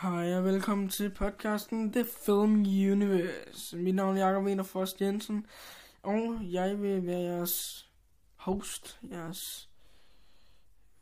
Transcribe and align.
Hej 0.00 0.36
og 0.36 0.44
velkommen 0.44 0.88
til 0.88 1.10
podcasten 1.10 1.92
The 1.92 2.04
Film 2.04 2.60
Universe. 2.92 3.76
Mit 3.76 3.94
navn 3.94 4.16
er 4.16 4.26
Jakob 4.26 4.44
Wiener 4.44 4.62
Frost 4.62 5.00
Jensen, 5.00 5.46
og 6.02 6.38
jeg 6.42 6.82
vil 6.82 7.06
være 7.06 7.20
jeres 7.20 7.88
host, 8.36 9.00
jeres 9.10 9.70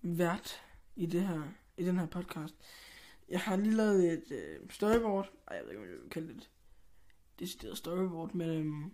vært 0.02 0.62
i, 0.96 1.06
det 1.06 1.22
her, 1.22 1.42
i 1.76 1.84
den 1.84 1.98
her 1.98 2.06
podcast. 2.06 2.54
Jeg 3.28 3.40
har 3.40 3.56
lige 3.56 3.74
lavet 3.74 4.12
et 4.12 4.32
øh, 4.32 4.70
storyboard, 4.70 5.30
Ej, 5.48 5.56
jeg 5.56 5.64
ved 5.64 5.70
ikke, 5.70 5.82
om 5.82 5.88
jeg 5.88 6.02
vil 6.02 6.10
kalde 6.10 6.28
det 6.28 6.36
et 6.36 6.50
decideret 7.38 7.78
storyboard, 7.78 8.34
men 8.34 8.50
øhm, 8.50 8.92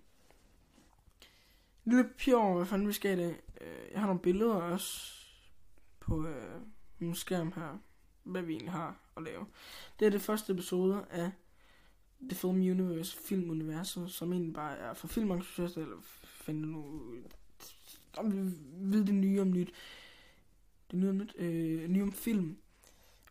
lille 1.85 2.05
papir 2.05 2.37
over, 2.37 2.57
hvad 2.57 2.67
fanden 2.67 2.89
vi 2.89 2.93
skal 2.93 3.19
i 3.19 3.23
dag. 3.23 3.41
Øh, 3.61 3.93
jeg 3.93 4.01
har 4.01 4.07
nogle 4.07 4.23
billeder 4.23 4.55
også 4.55 5.15
på 6.01 6.27
øh, 6.27 6.61
min 6.99 7.15
skærm 7.15 7.53
her, 7.53 7.79
hvad 8.25 8.43
vi 8.43 8.53
egentlig 8.53 8.73
har 8.73 9.04
at 9.17 9.23
lave. 9.23 9.47
Det 9.99 10.07
er 10.07 10.11
det 10.11 10.21
første 10.21 10.53
episode 10.53 11.05
af 11.11 11.31
The 12.23 12.37
Film 12.37 12.57
Universe, 12.57 13.17
filmuniverset, 13.17 14.11
som 14.11 14.33
egentlig 14.33 14.55
bare 14.55 14.79
er 14.79 14.95
for 14.95 15.07
filmentusiaster, 15.07 15.83
eller 15.83 15.97
finde 16.25 16.67
nu 16.67 17.01
om 18.17 18.33
vi 18.33 18.57
ved 18.73 19.05
det 19.05 19.15
nye 19.15 19.41
om 19.41 19.51
nyt. 19.53 19.73
Det 20.91 20.99
nye 20.99 21.09
om 21.09 21.17
nyt, 21.17 21.35
øh, 21.37 21.89
nye 21.89 22.03
om 22.03 22.13
film. 22.13 22.59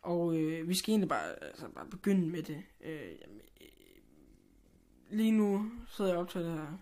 Og 0.02 0.36
øh, 0.36 0.68
vi 0.68 0.74
skal 0.74 0.92
egentlig 0.92 1.08
bare, 1.08 1.44
altså, 1.44 1.68
bare 1.68 1.86
begynde 1.90 2.28
med 2.28 2.42
det. 2.42 2.62
Øh, 2.80 3.16
jamen, 3.22 3.40
øh, 3.60 3.66
lige 5.10 5.32
nu 5.32 5.70
sidder 5.88 6.10
jeg 6.10 6.18
op 6.18 6.28
til 6.28 6.40
det 6.40 6.52
her 6.52 6.78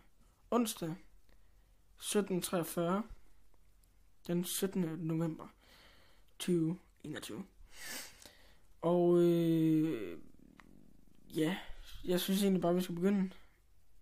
onsdag 0.51 0.95
17.43 2.01 2.81
den 4.27 4.45
17. 4.45 4.83
november 4.99 5.49
2021. 6.39 7.45
Og 8.83 9.19
øh, 9.19 10.19
ja, 11.37 11.57
jeg 12.05 12.21
synes 12.21 12.43
egentlig 12.43 12.63
bare, 12.63 12.75
vi 12.75 12.83
skal 12.83 12.95
begynde. 12.95 13.31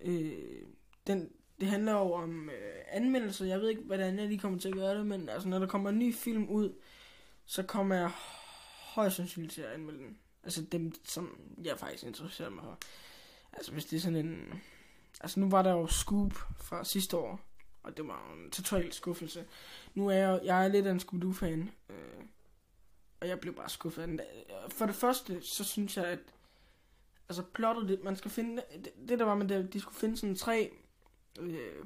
Øh, 0.01 0.63
den, 1.07 1.31
det 1.61 1.69
handler 1.69 1.93
jo 1.93 2.13
om 2.13 2.51
øh, 2.51 2.75
anmeldelser. 2.89 3.47
Jeg 3.47 3.61
ved 3.61 3.69
ikke, 3.69 3.83
hvordan 3.83 4.19
jeg 4.19 4.29
lige 4.29 4.39
kommer 4.39 4.59
til 4.59 4.69
at 4.69 4.75
gøre 4.75 4.99
det, 4.99 5.07
men 5.07 5.29
altså, 5.29 5.49
når 5.49 5.59
der 5.59 5.67
kommer 5.67 5.91
en 5.91 5.99
ny 5.99 6.15
film 6.15 6.49
ud, 6.49 6.75
så 7.47 7.63
kommer 7.63 7.95
jeg 7.95 8.11
højst 8.95 9.17
sandsynligt 9.17 9.53
til 9.53 9.63
at 9.63 9.73
anmelde 9.73 9.99
den. 9.99 10.19
Altså 10.45 10.63
dem, 10.63 10.93
som 11.05 11.41
jeg 11.65 11.79
faktisk 11.79 12.05
interesserer 12.05 12.51
mig 12.51 12.65
for. 12.65 12.79
Altså 13.53 13.73
hvis 13.73 13.85
det 13.85 13.97
er 13.97 14.01
sådan 14.01 14.27
en... 14.27 14.63
Altså 15.21 15.41
nu 15.41 15.49
var 15.49 15.63
der 15.63 15.71
jo 15.71 15.87
Scoop 15.87 16.33
fra 16.57 16.85
sidste 16.85 17.17
år, 17.17 17.41
og 17.83 17.97
det 17.97 18.07
var 18.07 18.33
en 18.35 18.51
total 18.51 18.93
skuffelse. 18.93 19.45
Nu 19.95 20.09
er 20.09 20.15
jeg, 20.15 20.41
jeg 20.45 20.65
er 20.65 20.69
lidt 20.69 20.87
af 20.87 20.91
en 20.91 21.01
Scooby-Doo-fan, 21.01 21.71
øh, 21.91 22.25
og 23.21 23.29
jeg 23.29 23.41
blev 23.41 23.55
bare 23.55 23.69
skuffet 23.69 24.03
af 24.03 24.09
den. 24.09 24.21
For 24.69 24.87
det 24.87 24.95
første, 24.95 25.43
så 25.43 25.65
synes 25.65 25.97
jeg, 25.97 26.05
at 26.05 26.19
altså 27.29 27.43
plottet, 27.43 27.89
det, 27.89 28.05
man 28.05 28.17
skal 28.17 28.31
finde, 28.31 28.63
det, 28.85 28.93
det 29.09 29.19
der 29.19 29.25
var 29.25 29.35
med 29.35 29.49
det, 29.49 29.73
de 29.73 29.81
skulle 29.81 29.99
finde 29.99 30.17
sådan 30.17 30.37
tre 30.37 30.73
øh, 31.41 31.85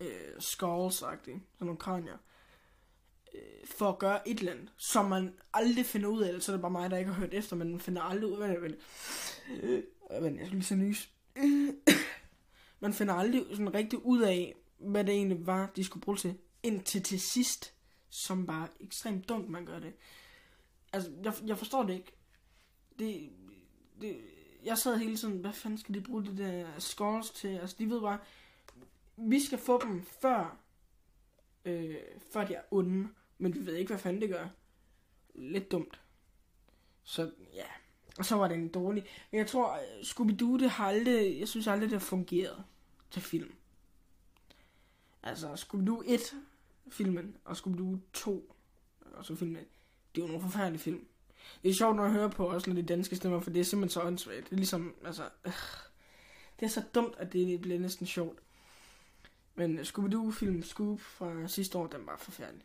øh, 0.00 0.08
skulls 0.38 0.94
sådan 0.94 1.42
nogle 1.60 1.76
kranier, 1.76 2.16
øh, 3.34 3.66
for 3.66 3.88
at 3.88 3.98
gøre 3.98 4.28
et 4.28 4.38
eller 4.38 4.52
andet, 4.52 4.72
som 4.76 5.04
man 5.04 5.34
aldrig 5.54 5.86
finder 5.86 6.08
ud 6.08 6.22
af, 6.22 6.28
eller 6.28 6.40
så 6.40 6.52
er 6.52 6.56
det 6.56 6.62
bare 6.62 6.70
mig, 6.70 6.90
der 6.90 6.96
ikke 6.96 7.12
har 7.12 7.20
hørt 7.20 7.34
efter, 7.34 7.56
men 7.56 7.70
man 7.70 7.80
finder 7.80 8.02
aldrig 8.02 8.30
ud 8.30 8.40
af 8.40 8.60
det. 8.60 8.78
Øh, 9.62 9.82
øh, 10.10 10.22
men 10.22 10.38
jeg 10.38 10.46
skulle 10.46 10.58
lige 10.58 10.64
så 10.64 10.74
nys. 10.74 11.10
man 12.80 12.92
finder 12.92 13.14
aldrig 13.14 13.46
sådan 13.50 13.74
rigtig 13.74 14.06
ud 14.06 14.20
af, 14.20 14.54
hvad 14.78 15.04
det 15.04 15.14
egentlig 15.14 15.46
var, 15.46 15.70
de 15.76 15.84
skulle 15.84 16.02
bruge 16.02 16.18
til, 16.18 16.38
indtil 16.62 17.02
til 17.02 17.20
sidst, 17.20 17.74
som 18.10 18.46
bare 18.46 18.68
ekstremt 18.80 19.28
dumt, 19.28 19.48
man 19.48 19.66
gør 19.66 19.78
det. 19.78 19.92
Altså, 20.92 21.10
jeg, 21.24 21.34
jeg 21.46 21.58
forstår 21.58 21.82
det 21.82 21.94
ikke. 21.94 22.12
Det, 22.98 23.30
det, 24.00 24.20
jeg 24.64 24.78
sad 24.78 24.98
hele 24.98 25.16
tiden, 25.16 25.38
hvad 25.38 25.52
fanden 25.52 25.78
skal 25.78 25.94
de 25.94 26.00
bruge 26.00 26.24
de 26.24 26.38
der 26.38 26.78
scores 26.78 27.30
til? 27.30 27.48
Altså, 27.48 27.76
de 27.78 27.90
ved 27.90 28.00
bare, 28.00 28.18
vi 29.16 29.40
skal 29.40 29.58
få 29.58 29.82
dem 29.82 30.02
før, 30.02 30.56
øh, 31.64 31.96
før 32.32 32.44
de 32.44 32.54
er 32.54 32.62
onde, 32.70 33.08
men 33.38 33.54
vi 33.54 33.66
ved 33.66 33.74
ikke, 33.74 33.88
hvad 33.88 33.98
fanden 33.98 34.22
det 34.22 34.30
gør. 34.30 34.48
Lidt 35.34 35.72
dumt. 35.72 36.00
Så 37.02 37.30
ja, 37.54 37.66
og 38.18 38.24
så 38.24 38.36
var 38.36 38.48
det 38.48 38.54
en 38.54 38.68
dårlig. 38.68 39.04
Men 39.30 39.38
jeg 39.38 39.46
tror, 39.46 39.78
Scooby-Doo, 40.02 40.58
det 40.58 40.70
har 40.70 40.86
aldrig, 40.86 41.40
jeg 41.40 41.48
synes 41.48 41.66
aldrig, 41.66 41.90
det 41.90 41.98
har 42.00 42.06
fungeret 42.06 42.64
til 43.10 43.22
film. 43.22 43.54
Altså, 45.22 45.52
Scooby-Doo 45.54 46.02
1, 46.12 46.20
filmen, 46.88 47.36
og 47.44 47.52
Scooby-Doo 47.52 47.98
2, 48.12 48.54
og 49.00 49.24
så 49.24 49.36
filmen, 49.36 49.64
det 50.14 50.20
er 50.20 50.26
jo 50.26 50.32
nogle 50.32 50.42
forfærdelige 50.42 50.82
film. 50.82 51.06
Det 51.62 51.70
er 51.70 51.74
sjovt, 51.74 51.96
når 51.96 52.04
jeg 52.04 52.12
hører 52.12 52.28
på 52.28 52.46
også 52.46 52.70
lidt 52.70 52.88
de 52.88 52.94
danske 52.94 53.16
stemmer, 53.16 53.40
for 53.40 53.50
det 53.50 53.60
er 53.60 53.64
simpelthen 53.64 54.00
så 54.00 54.06
åndssvagt. 54.06 54.44
Det 54.44 54.52
er 54.52 54.56
ligesom, 54.56 54.94
altså, 55.04 55.22
øh, 55.44 55.52
det 56.60 56.66
er 56.66 56.70
så 56.70 56.82
dumt, 56.94 57.14
at 57.18 57.32
det 57.32 57.60
bliver 57.60 57.78
næsten 57.78 58.06
sjovt. 58.06 58.38
Men 59.54 59.78
øh, 59.78 59.84
Scooby-Doo-film 59.84 60.62
Scoop 60.62 61.00
fra 61.00 61.48
sidste 61.48 61.78
år, 61.78 61.86
den 61.86 62.06
var 62.06 62.16
forfærdelig. 62.16 62.64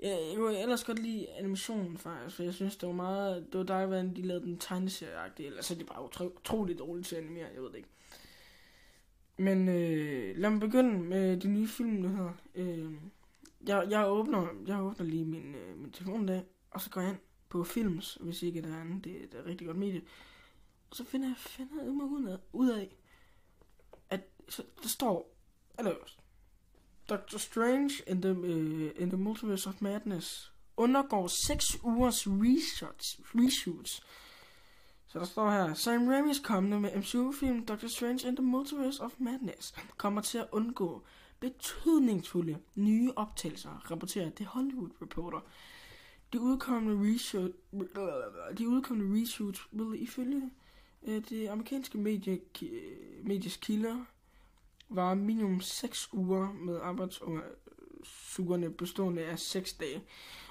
Jeg, 0.00 0.10
jeg 0.30 0.36
kunne 0.36 0.58
ellers 0.58 0.84
godt 0.84 0.98
lide 0.98 1.30
animationen 1.30 1.98
faktisk, 1.98 2.36
for 2.36 2.42
jeg 2.42 2.54
synes, 2.54 2.76
det 2.76 2.86
var 2.86 2.94
meget, 2.94 3.46
det 3.52 3.58
var 3.58 3.64
dig, 3.64 3.86
hvordan 3.86 4.16
de 4.16 4.22
lavede 4.22 4.44
den 4.44 4.58
tegneserieagtige, 4.58 5.46
eller 5.46 5.62
så 5.62 5.74
er 5.74 5.78
de 5.78 5.84
bare 5.84 6.04
utro, 6.04 6.24
utroligt 6.24 6.78
dårligt 6.78 7.08
til 7.08 7.16
at 7.16 7.22
animere, 7.22 7.48
jeg 7.54 7.62
ved 7.62 7.68
det 7.68 7.76
ikke. 7.76 7.88
Men 9.36 9.68
øh, 9.68 10.36
lad 10.36 10.50
mig 10.50 10.60
begynde 10.60 10.98
med 10.98 11.36
de 11.36 11.48
nye 11.48 11.68
film, 11.68 12.02
der 12.02 12.08
hedder... 12.08 12.32
Øh, 12.54 12.92
jeg, 13.66 13.86
jeg, 13.90 14.08
åbner, 14.08 14.46
jeg 14.66 14.82
åbner 14.82 15.06
lige 15.06 15.24
min, 15.24 15.54
øh, 15.54 15.78
min 15.78 15.92
telefon 15.92 16.28
der, 16.28 16.42
og 16.70 16.80
så 16.80 16.90
går 16.90 17.00
jeg 17.00 17.10
ind 17.10 17.18
på 17.48 17.64
Films, 17.64 18.18
hvis 18.20 18.42
ikke 18.42 18.62
der 18.62 18.74
er 18.74 18.80
andet. 18.80 19.04
Det, 19.04 19.32
det 19.32 19.34
er 19.34 19.42
et 19.42 19.46
rigtig 19.46 19.66
godt 19.66 19.76
medie. 19.76 20.02
Og 20.90 20.96
så 20.96 21.04
finder 21.04 21.28
jeg, 21.28 21.36
finder 21.36 21.92
mig 21.92 22.06
ud 22.06 22.24
af, 22.24 22.38
ud 22.52 22.68
af 22.70 22.96
at 24.10 24.20
så, 24.48 24.62
der 24.82 24.88
står 24.88 25.36
allerøverst. 25.78 26.18
Doctor 27.08 27.38
Strange 27.38 27.90
in 28.06 28.22
the, 28.22 28.30
uh, 28.30 29.02
in 29.02 29.08
the 29.08 29.16
Multiverse 29.16 29.68
of 29.68 29.82
Madness 29.82 30.52
undergår 30.76 31.26
6 31.26 31.76
ugers 31.82 32.26
research, 32.26 33.20
reshoots. 33.34 34.02
Så 35.06 35.18
der 35.18 35.24
står 35.24 35.50
her, 35.50 35.74
Sam 35.74 36.08
Raimi's 36.08 36.42
kommende 36.42 36.80
med 36.80 36.96
MCU-film 36.96 37.66
Doctor 37.66 37.88
Strange 37.88 38.28
in 38.28 38.36
the 38.36 38.44
Multiverse 38.44 39.02
of 39.02 39.14
Madness 39.18 39.74
kommer 39.96 40.20
til 40.20 40.38
at 40.38 40.46
undgå 40.52 41.04
betydningsfulde 41.40 42.58
nye 42.74 43.12
optagelser, 43.16 43.90
rapporterer 43.90 44.30
The 44.30 44.44
Hollywood 44.44 44.90
Reporter. 45.02 45.40
De 46.32 46.40
udkommende, 46.40 47.12
reshoot, 47.12 47.50
de 48.58 48.68
udkommende 48.68 49.20
reshoots 49.20 49.68
vil 49.72 50.02
ifølge 50.02 50.50
øh, 51.02 51.22
det 51.28 51.48
amerikanske 51.48 51.98
medie, 51.98 52.40
medies 53.22 53.56
kilder 53.56 54.04
var 54.88 55.14
minimum 55.14 55.60
6 55.60 56.08
uger 56.12 56.52
med 56.52 56.80
arbejdsugerne 56.80 58.70
bestående 58.70 59.22
af 59.22 59.38
6 59.38 59.72
dage. 59.72 60.02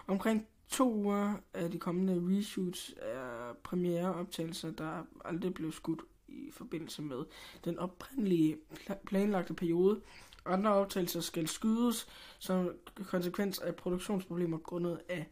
Omkring 0.07 0.47
to 0.67 0.94
uger 0.94 1.33
af 1.53 1.71
de 1.71 1.79
kommende 1.79 2.38
reshoots 2.38 2.94
er 2.97 3.53
premiereoptagelser, 3.63 4.71
der 4.71 5.03
aldrig 5.25 5.53
blev 5.53 5.71
skudt 5.71 6.01
i 6.27 6.51
forbindelse 6.51 7.01
med 7.01 7.23
den 7.65 7.79
oprindelige 7.79 8.57
planlagte 9.05 9.53
periode. 9.53 10.01
Andre 10.45 10.73
optagelser 10.73 11.21
skal 11.21 11.47
skydes 11.47 12.07
som 12.39 12.75
konsekvens 13.05 13.59
af 13.59 13.75
produktionsproblemer 13.75 14.57
grundet 14.57 15.01
af 15.09 15.27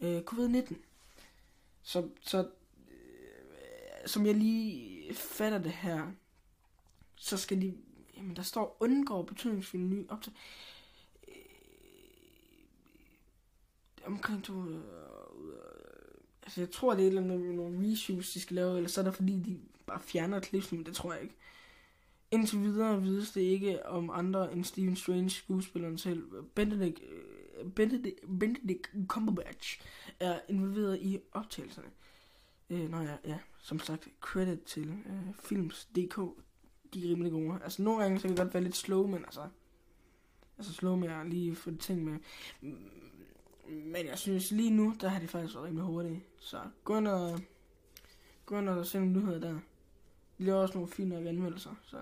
øh, 0.00 0.18
covid-19. 0.30 0.74
Så, 1.82 2.08
så 2.20 2.38
øh, 2.38 4.06
som 4.06 4.26
jeg 4.26 4.34
lige 4.34 5.14
fatter 5.14 5.58
det 5.58 5.72
her, 5.72 6.12
så 7.16 7.36
skal 7.36 7.60
de, 7.60 7.74
jamen 8.16 8.36
der 8.36 8.42
står 8.42 8.76
undgår 8.80 9.22
betydningsfulde 9.22 9.84
nye 9.84 10.04
optagelser. 10.08 10.42
Øh, 11.28 11.34
omkring 14.06 14.44
to, 14.44 14.64
øh, 14.64 14.82
altså 16.42 16.60
jeg 16.60 16.70
tror 16.70 16.94
det 16.94 17.02
er 17.02 17.04
et 17.04 17.08
eller 17.08 17.22
andet 17.22 17.40
med 17.40 17.52
nogle 17.52 17.90
reshoots, 17.90 18.32
de 18.32 18.40
skal 18.40 18.54
lave, 18.54 18.76
eller 18.76 18.88
så 18.88 19.00
er 19.00 19.04
det 19.04 19.14
fordi, 19.14 19.32
de 19.32 19.60
bare 19.86 20.00
fjerner 20.00 20.40
klipsen, 20.40 20.78
men 20.78 20.86
det 20.86 20.94
tror 20.94 21.12
jeg 21.12 21.22
ikke. 21.22 21.34
Indtil 22.32 22.60
videre 22.60 23.02
vides 23.02 23.30
det 23.30 23.40
ikke 23.40 23.86
om 23.86 24.10
andre 24.10 24.52
end 24.52 24.64
Stephen 24.64 24.96
Strange 24.96 25.30
skuespilleren 25.30 25.98
selv. 25.98 26.42
Benedict, 26.54 27.00
øh, 27.02 27.70
Benedict, 27.70 28.20
Benedict 28.40 28.90
Cumberbatch 29.06 29.80
er 30.20 30.40
involveret 30.48 30.98
i 31.02 31.18
optagelserne. 31.32 31.88
Øh, 32.70 32.90
nå 32.90 33.00
ja, 33.00 33.16
ja, 33.24 33.38
som 33.58 33.78
sagt, 33.78 34.08
credit 34.20 34.62
til 34.62 34.88
øh, 34.88 35.34
Films.dk. 35.42 36.16
De 36.94 37.06
er 37.06 37.10
rimelig 37.10 37.32
gode. 37.32 37.58
Altså 37.62 37.82
nogle 37.82 38.02
gange 38.02 38.18
så 38.18 38.22
kan 38.22 38.30
det 38.30 38.44
godt 38.44 38.54
være 38.54 38.62
lidt 38.62 38.76
slow, 38.76 39.06
men 39.06 39.24
altså... 39.24 39.48
Altså 40.58 40.72
slow 40.72 40.96
med 40.96 41.08
at 41.08 41.26
lige 41.26 41.54
få 41.54 41.70
ting 41.80 42.04
med. 42.04 42.18
Men 43.68 44.06
jeg 44.06 44.18
synes 44.18 44.50
lige 44.50 44.70
nu, 44.70 44.94
der 45.00 45.08
har 45.08 45.20
de 45.20 45.28
faktisk 45.28 45.54
været 45.54 45.66
rimelig 45.66 45.84
hurtige. 45.84 46.24
Så 46.38 46.60
gå 46.84 46.98
ind 46.98 47.08
og, 47.08 47.40
gå 48.46 48.58
ind 48.58 48.68
og 48.68 48.86
se 48.86 48.98
nogle 48.98 49.12
nyheder 49.12 49.40
der. 49.40 49.52
De 50.38 50.44
laver 50.44 50.58
også 50.58 50.74
nogle 50.74 50.90
fine 50.90 51.28
anmeldelser, 51.28 51.74
så... 51.82 51.96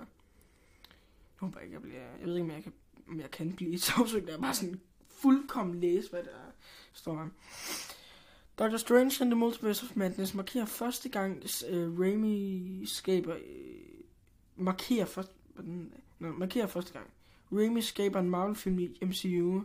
Jeg 1.40 1.46
håber 1.46 1.60
ikke, 1.60 1.74
jeg 1.74 1.82
bliver... 1.82 2.00
Jeg 2.20 2.26
ved 2.26 2.36
ikke, 2.36 2.44
om 2.44 2.50
jeg 2.50 2.62
kan, 2.62 2.72
om 3.08 3.20
jeg 3.20 3.30
kan 3.30 3.52
blive 3.52 3.78
sagsøgt. 3.78 4.28
Jeg 4.28 4.40
bare 4.40 4.54
sådan 4.54 4.80
fuldkommen 5.06 5.80
læse, 5.80 6.10
hvad 6.10 6.22
der 6.22 6.52
står 6.92 7.14
her. 7.14 7.28
Doctor 8.58 8.76
Strange 8.76 9.16
and 9.20 9.30
the 9.30 9.38
Multiverse 9.38 9.86
of 9.86 9.96
Madness 9.96 10.34
markerer 10.34 10.64
første 10.64 11.08
gang, 11.08 11.42
uh, 11.72 12.00
Raimi 12.00 12.82
skaber... 12.86 13.34
Uh, 13.36 14.62
markerer, 14.64 15.04
først, 15.04 15.32
Nå, 16.18 16.32
markerer 16.32 16.66
første 16.66 16.92
gang. 16.92 17.06
Raimi 17.52 17.80
skaber 17.80 18.20
en 18.20 18.30
Marvel-film 18.30 18.78
i 18.78 18.98
MCU. 19.02 19.64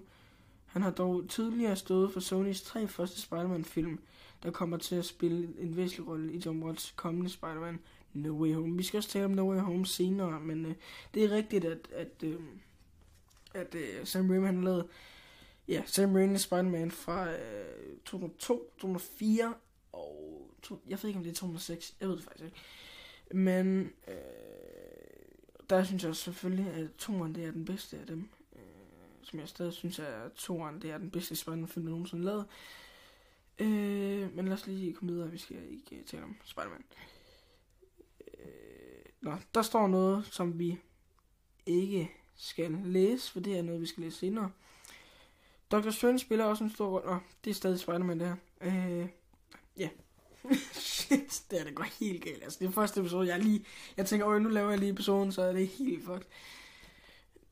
Han 0.66 0.82
har 0.82 0.92
dog 0.92 1.30
tidligere 1.30 1.76
stået 1.76 2.14
for 2.14 2.20
Sonys 2.20 2.62
tre 2.62 2.88
første 2.88 3.22
Spider-Man-film, 3.22 4.00
der 4.44 4.52
kommer 4.52 4.78
til 4.78 4.96
at 4.96 5.06
spille 5.06 5.54
en 5.60 5.78
væsentlig 5.78 6.08
rolle 6.08 6.34
i 6.34 6.42
John 6.46 6.64
Watts 6.64 6.94
kommende 6.96 7.30
Spider-Man 7.30 7.80
No 8.16 8.42
Way 8.42 8.54
Home. 8.54 8.78
Vi 8.78 8.84
skal 8.84 8.98
også 8.98 9.10
tale 9.10 9.26
om 9.26 9.32
No 9.32 9.52
Way 9.52 9.60
Home 9.60 9.86
senere, 9.86 10.40
men 10.40 10.66
øh, 10.66 10.76
det 11.14 11.24
er 11.24 11.32
rigtigt, 11.32 11.66
at, 11.66 11.88
at, 11.92 12.24
øh, 12.24 12.40
at 13.54 13.76
øh, 13.76 14.06
Sam 14.06 14.30
Raimi 14.30 14.46
han 14.46 14.56
har 14.56 14.64
lavet 14.64 14.88
ja, 15.68 15.84
Sam 15.86 16.16
Raimi's 16.16 16.38
Spider-Man 16.38 16.92
fra 16.92 17.32
øh, 17.32 17.98
2002, 18.06 18.72
2004 18.78 19.54
og 19.92 20.50
to, 20.62 20.82
jeg 20.88 21.00
ved 21.02 21.10
ikke 21.10 21.18
om 21.18 21.24
det 21.24 21.32
er 21.32 21.36
2006, 21.36 21.96
jeg 22.00 22.10
ved 22.10 22.16
det 22.16 22.24
faktisk 22.24 22.46
ikke. 22.46 22.58
Men 23.32 23.92
øh, 24.08 24.16
der 25.70 25.84
synes 25.84 26.04
jeg 26.04 26.16
selvfølgelig, 26.16 26.68
at 26.74 26.90
toren 26.98 27.36
det 27.36 27.46
er 27.46 27.52
den 27.52 27.66
bedste 27.66 27.98
af 27.98 28.08
dem. 28.08 28.30
Øh, 28.56 28.62
som 29.22 29.40
jeg 29.40 29.48
stadig 29.48 29.74
synes, 29.74 30.00
at 30.00 30.32
toren 30.36 30.82
det 30.82 30.92
er 30.92 30.98
den 30.98 31.12
bedste 31.12 31.36
Spider-Man-film, 31.36 31.86
der 31.86 31.92
nogensinde 31.92 32.24
lavet. 32.24 32.46
Øh, 33.60 34.36
men 34.36 34.46
lad 34.46 34.54
os 34.54 34.68
lige 34.68 34.94
komme 34.94 35.14
videre, 35.14 35.32
vi 35.32 35.38
skal 35.38 35.58
ikke 35.70 36.04
tale 36.06 36.24
om 36.24 36.36
Spider-Man. 36.44 36.84
Nå, 39.26 39.34
der 39.56 39.62
står 39.62 39.88
noget, 39.88 40.26
som 40.32 40.60
vi 40.60 40.80
ikke 41.66 42.12
skal 42.36 42.72
læse, 42.84 43.32
for 43.32 43.40
det 43.40 43.58
er 43.58 43.62
noget, 43.62 43.82
vi 43.82 43.86
skal 43.86 44.04
læse 44.04 44.18
senere. 44.18 44.52
Dr. 45.72 45.90
Strange 45.90 46.20
spiller 46.20 46.46
også 46.46 46.64
en 46.64 46.70
stor 46.70 46.88
rolle. 46.88 47.08
Nå, 47.08 47.18
det 47.44 47.50
er 47.50 47.54
stadig 47.54 47.80
Spider-Man, 47.80 48.20
det 48.20 48.28
her. 48.28 48.36
Øh, 48.62 49.08
ja. 49.78 49.90
Shit, 50.74 51.44
det 51.52 51.60
er 51.60 51.64
det 51.64 51.76
går 51.76 51.84
helt 52.00 52.24
galt. 52.24 52.44
Altså, 52.44 52.60
det 52.60 52.68
er 52.68 52.72
første 52.72 53.00
episode, 53.00 53.28
jeg 53.28 53.40
lige... 53.40 53.66
Jeg 53.98 54.06
tænker, 54.06 54.26
åh, 54.28 54.42
nu 54.42 54.50
laver 54.50 54.70
jeg 54.70 54.80
lige 54.80 54.92
episoden, 54.92 55.32
så 55.32 55.42
er 55.42 55.54
det 55.54 55.68
helt 55.68 56.06
fucked. 56.06 56.26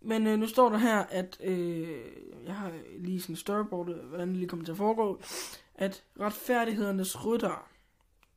Men 0.01 0.27
øh, 0.27 0.39
nu 0.39 0.47
står 0.47 0.69
der 0.69 0.77
her, 0.77 0.99
at... 0.99 1.37
Øh, 1.43 2.01
jeg 2.45 2.55
har 2.55 2.73
lige 2.97 3.21
sådan 3.21 3.35
storyboard, 3.35 3.89
øh, 3.89 4.05
hvordan 4.05 4.27
det 4.27 4.37
lige 4.37 4.49
kommer 4.49 4.65
til 4.65 4.71
at 4.71 4.77
foregå. 4.77 5.21
At 5.75 6.03
retfærdighedernes 6.19 7.25
rytter 7.25 7.69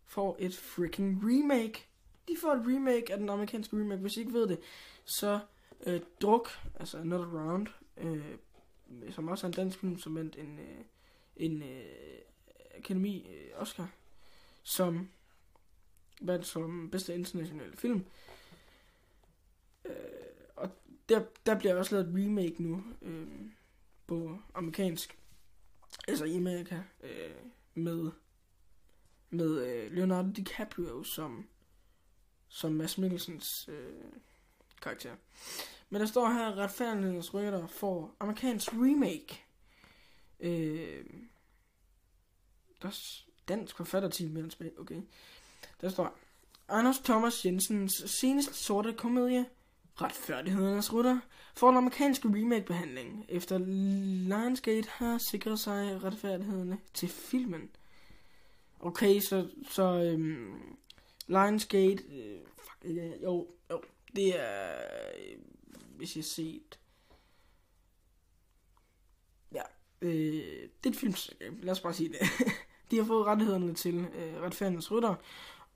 får 0.05 0.37
et 0.39 0.57
freaking 0.57 1.21
remake 1.25 1.87
de 2.29 2.37
får 2.41 2.53
et 2.53 2.67
remake 2.67 3.13
af 3.13 3.19
den 3.19 3.29
amerikanske 3.29 3.77
remake. 3.77 4.01
Hvis 4.01 4.17
I 4.17 4.21
ikke 4.21 4.33
ved 4.33 4.49
det, 4.49 4.59
så 5.05 5.41
øh, 5.87 6.01
Druk, 6.21 6.49
altså 6.75 6.99
Another 6.99 7.41
Round, 7.41 7.67
øh, 7.97 8.39
som 9.11 9.29
også 9.29 9.47
er 9.47 9.49
en 9.49 9.55
dansk 9.55 9.79
film, 9.79 9.99
som 9.99 10.15
vandt 10.15 10.37
en, 10.37 10.59
øh, 10.59 10.85
en 11.37 11.63
øh, 11.63 12.19
Akademi 12.79 13.29
øh, 13.29 13.61
Oscar, 13.61 13.91
som 14.63 15.09
vandt 16.21 16.47
som 16.47 16.91
bedste 16.91 17.15
internationale 17.15 17.77
film. 17.77 18.07
Øh, 19.85 19.93
og 20.57 20.71
der, 21.09 21.23
der 21.47 21.59
bliver 21.59 21.75
også 21.75 21.95
lavet 21.95 22.09
et 22.09 22.25
remake 22.25 22.63
nu 22.63 22.85
øh, 23.03 23.27
på 24.07 24.39
amerikansk, 24.55 25.19
altså 26.09 26.25
i 26.25 26.37
Amerika, 26.37 26.83
øh, 27.03 27.35
med, 27.75 28.11
med 29.31 29.67
øh, 29.67 29.93
Leonardo 29.93 30.31
DiCaprio 30.31 31.03
som 31.03 31.47
som 32.57 32.73
Mads 32.73 32.99
Mikkelsens 32.99 33.69
øh, 33.69 34.13
karakter. 34.83 35.15
Men 35.91 36.01
der 36.01 36.07
står 36.07 36.29
her, 36.29 36.57
retfærdighedens 36.57 37.35
rytter 37.35 37.67
får 37.67 38.17
amerikansk 38.21 38.73
remake. 38.73 39.45
Øh, 40.41 41.05
der 42.83 42.89
er 42.89 43.23
dansk 43.49 43.77
forfatterteam 43.77 44.31
med 44.31 44.43
hans 44.43 44.59
okay. 44.79 45.03
Der 45.81 45.89
står, 45.89 46.19
Anders 46.69 46.99
Thomas 46.99 47.45
Jensens 47.45 47.93
seneste 48.07 48.55
sorte 48.55 48.93
komedie, 48.93 49.47
Retfærdighedens 50.03 50.93
Rytter, 50.93 51.19
får 51.55 51.71
en 51.71 51.77
amerikansk 51.77 52.25
remake-behandling, 52.25 53.27
efter 53.29 53.59
Lionsgate 53.59 54.89
har 54.89 55.19
sikret 55.31 55.59
sig 55.61 56.05
retfærdighederne 56.05 56.79
til 56.95 57.09
filmen. 57.09 57.71
Okay, 58.81 59.21
så, 59.21 59.49
så 59.71 59.83
øhm, 59.83 60.77
Lionsgate, 61.27 62.05
øh, 62.13 62.41
fuck, 62.57 62.79
øh, 62.85 63.23
jo, 63.23 63.49
jo, 63.71 63.83
det 64.17 64.41
er, 64.41 64.75
øh, 65.19 65.39
hvis 65.97 66.17
jeg 66.17 66.21
har 66.21 66.25
set, 66.25 66.79
ja, 69.53 69.63
øh, 70.03 70.69
det 70.85 70.87
er 70.87 70.91
et 70.91 70.97
film, 70.97 71.15
lad 71.63 71.73
os 71.73 71.81
bare 71.81 71.95
sige 71.95 72.09
det. 72.09 72.19
de 72.91 72.97
har 72.97 73.05
fået 73.05 73.27
rettighederne 73.27 73.75
til 73.75 73.99
øh, 73.99 74.43
Retfærdighedens 74.43 74.93
Rytter, 74.93 75.15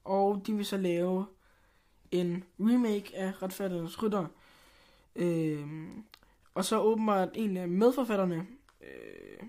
og 0.04 0.42
de 0.46 0.52
vil 0.52 0.66
så 0.66 0.76
lave 0.76 1.26
en 2.10 2.44
remake 2.58 3.16
af 3.16 3.42
Retfærdighedens 3.42 4.02
Rytter. 4.02 4.26
Øh, 5.16 5.88
og 6.54 6.64
så 6.64 6.80
åbenbart 6.80 7.28
en 7.34 7.56
af 7.56 7.68
medforfatterne, 7.68 8.46
øh, 8.80 9.46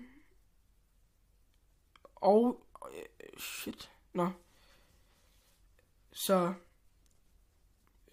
og, 2.14 2.66
øh, 2.94 3.38
shit, 3.38 3.90
nå, 4.12 4.30
så 6.12 6.54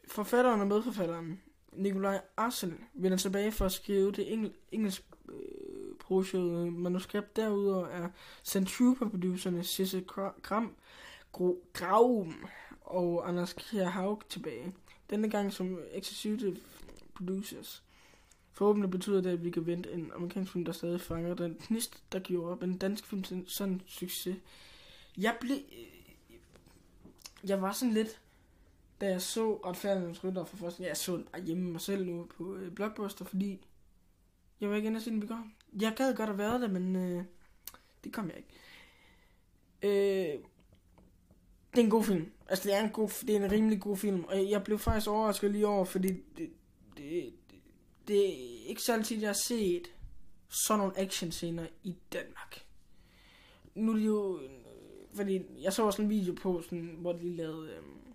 forfatteren 0.08 0.62
og 0.62 0.68
medforfatteren, 0.68 1.42
Nikolaj 1.74 2.22
Arsel, 2.38 2.74
vender 2.94 3.18
tilbage 3.18 3.52
for 3.52 3.66
at 3.66 3.72
skrive 3.72 4.12
det 4.12 4.34
engel, 4.34 4.54
engelsk 4.72 5.04
øh, 5.30 6.74
manuskript. 6.74 7.36
Derudover 7.36 7.88
er 7.88 8.10
Centrupa-producerne 8.44 9.64
Sisse 9.64 10.06
Kram, 10.42 10.76
Graum 11.74 12.46
og 12.82 13.30
Anders 13.30 13.54
Kjær 13.54 13.90
Haug 13.90 14.24
tilbage. 14.30 14.74
Denne 15.10 15.30
gang 15.30 15.54
som 15.54 15.80
executive 15.94 16.58
producers. 17.16 17.84
Forhåbentlig 18.52 18.92
betyder 18.92 19.22
det, 19.22 19.30
at 19.30 19.44
vi 19.44 19.52
kan 19.52 19.66
vente 19.66 19.92
en 19.92 20.12
amerikansk 20.16 20.52
film, 20.52 20.66
der 20.66 20.72
stadig 20.72 21.02
fanger 21.02 21.34
den 21.34 21.56
knist, 21.56 22.04
der 22.12 22.20
gjorde 22.20 22.66
en 22.66 22.78
dansk 22.78 23.06
film 23.06 23.24
til 23.24 23.44
sådan 23.48 23.74
en 23.74 23.82
succes. 23.86 24.38
Jeg 25.18 25.38
blev 25.42 25.58
jeg 27.48 27.62
var 27.62 27.72
sådan 27.72 27.94
lidt, 27.94 28.22
da 29.02 29.08
jeg 29.08 29.22
så 29.22 29.56
Retfærdighedens 29.56 30.24
Rytter 30.24 30.46
for 30.46 30.58
første 30.58 30.78
gang, 30.78 30.88
jeg 30.88 30.98
så 30.98 31.16
den 31.18 31.28
bare 31.32 31.42
hjemme 31.42 31.72
mig 31.72 31.82
selv 31.82 32.06
nu 32.06 32.28
på 32.38 32.56
øh, 32.56 32.72
Blockbuster, 32.72 33.26
fordi 33.26 33.66
jeg 34.62 34.70
var 34.70 34.76
ikke 34.76 34.88
inde 34.88 34.98
og 34.98 35.02
se 35.02 35.10
den 35.10 35.28
går. 35.28 35.48
Jeg 35.82 35.94
gad 35.98 36.16
godt 36.16 36.30
at 36.30 36.38
være 36.38 36.62
der, 36.62 36.68
men 36.68 36.96
øh, 36.96 37.24
det 38.04 38.14
kom 38.14 38.30
jeg 38.30 38.38
ikke. 38.38 38.50
Øh, 39.82 40.40
det 41.72 41.80
er 41.80 41.84
en 41.84 41.90
god 41.90 42.04
film. 42.04 42.32
Altså, 42.48 42.70
det 42.70 42.78
er 42.78 42.84
en, 42.84 42.90
god, 42.90 43.26
det 43.28 43.36
er 43.36 43.46
en 43.46 43.52
rimelig 43.52 43.82
god 43.82 43.98
film. 43.98 44.24
Og 44.24 44.50
jeg 44.50 44.64
blev 44.64 44.80
faktisk 44.80 45.08
overrasket 45.08 45.52
lige 45.52 45.68
over, 45.68 45.86
fordi 45.86 46.08
det, 46.08 46.50
det, 46.98 47.34
det, 47.52 47.60
det 48.08 48.30
er 48.30 48.68
ikke 48.68 48.82
så 48.82 48.94
altid, 48.94 49.20
jeg 49.20 49.30
har 49.30 49.34
set 49.34 49.88
sådan 50.50 50.80
nogle 50.80 51.00
action 51.00 51.32
scener 51.32 51.68
i 51.84 51.96
Danmark. 52.14 52.66
Nu 53.76 53.92
er 53.92 53.96
det 53.96 54.06
jo 54.06 54.40
fordi 55.14 55.42
jeg 55.62 55.74
så 55.74 55.84
også 55.84 56.02
en 56.02 56.10
video 56.10 56.34
på, 56.34 56.62
sådan, 56.62 56.96
hvor 57.00 57.14
de 57.14 57.36
lavede 57.36 57.74
øhm, 57.76 58.14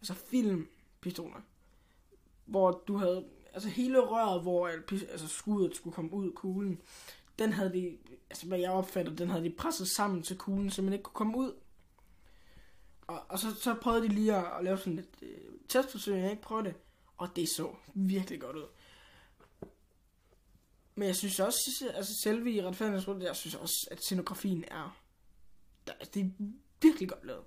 altså 0.00 0.14
filmpistoler. 0.14 1.40
Hvor 2.44 2.82
du 2.88 2.96
havde, 2.96 3.24
altså 3.52 3.68
hele 3.68 4.00
røret, 4.00 4.42
hvor 4.42 4.68
altså 5.10 5.28
skuddet 5.28 5.76
skulle 5.76 5.94
komme 5.94 6.12
ud 6.12 6.28
af 6.28 6.34
kuglen, 6.34 6.80
den 7.38 7.52
havde 7.52 7.72
de, 7.72 7.98
altså 8.30 8.46
hvad 8.46 8.58
jeg 8.58 8.70
opfatter, 8.70 9.14
den 9.14 9.30
havde 9.30 9.44
de 9.44 9.50
presset 9.50 9.88
sammen 9.88 10.22
til 10.22 10.38
kuglen, 10.38 10.70
så 10.70 10.82
man 10.82 10.92
ikke 10.92 11.02
kunne 11.02 11.14
komme 11.14 11.38
ud. 11.38 11.52
Og, 13.06 13.22
og 13.28 13.38
så, 13.38 13.54
så 13.54 13.74
prøvede 13.74 14.02
de 14.02 14.08
lige 14.08 14.34
at, 14.34 14.58
at 14.58 14.64
lave 14.64 14.78
sådan 14.78 14.98
et 14.98 15.08
øh, 15.22 15.38
testforsøg, 15.68 16.18
jeg 16.18 16.30
ikke 16.30 16.42
prøvede 16.42 16.68
det, 16.68 16.74
og 17.16 17.36
det 17.36 17.48
så 17.48 17.74
virkelig 17.94 18.40
godt 18.40 18.56
ud. 18.56 18.66
Men 20.94 21.08
jeg 21.08 21.16
synes 21.16 21.40
også, 21.40 21.90
altså 21.94 22.14
selve 22.22 22.52
i 22.52 22.62
retfærdighedsrunde, 22.62 23.26
jeg 23.26 23.36
synes 23.36 23.54
også, 23.54 23.88
at 23.90 24.02
scenografien 24.02 24.64
er 24.68 25.05
Altså, 25.92 26.10
det 26.14 26.22
er 26.22 26.30
virkelig 26.82 27.08
godt 27.08 27.26
lavet. 27.26 27.44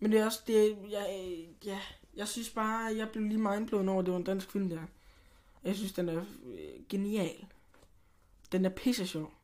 Men 0.00 0.12
det 0.12 0.20
er 0.20 0.24
også, 0.24 0.42
det, 0.46 0.78
jeg, 0.90 1.46
ja, 1.64 1.80
jeg 2.14 2.28
synes 2.28 2.50
bare, 2.50 2.96
jeg 2.96 3.10
blev 3.12 3.24
lige 3.24 3.38
mindblown 3.38 3.88
over, 3.88 4.00
at 4.00 4.06
det 4.06 4.12
var 4.12 4.18
en 4.18 4.24
dansk 4.24 4.50
film 4.50 4.68
der. 4.68 4.82
Jeg 5.64 5.76
synes, 5.76 5.92
den 5.92 6.08
er 6.08 6.24
øh, 6.44 6.86
genial. 6.88 7.46
Den 8.52 8.64
er 8.64 8.68
pisse 8.68 9.06
sjov. 9.06 9.34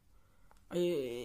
Og 0.69 0.77
øh, 0.77 1.25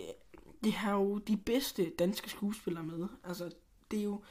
det 0.64 0.74
har 0.74 0.94
jo 0.94 1.18
de 1.18 1.38
bedste 1.38 1.90
danske 1.90 2.30
skuespillere 2.30 2.84
med. 2.84 3.08
Altså, 3.24 3.52
det 3.92 4.00
er 4.00 4.04
jo, 4.04 4.24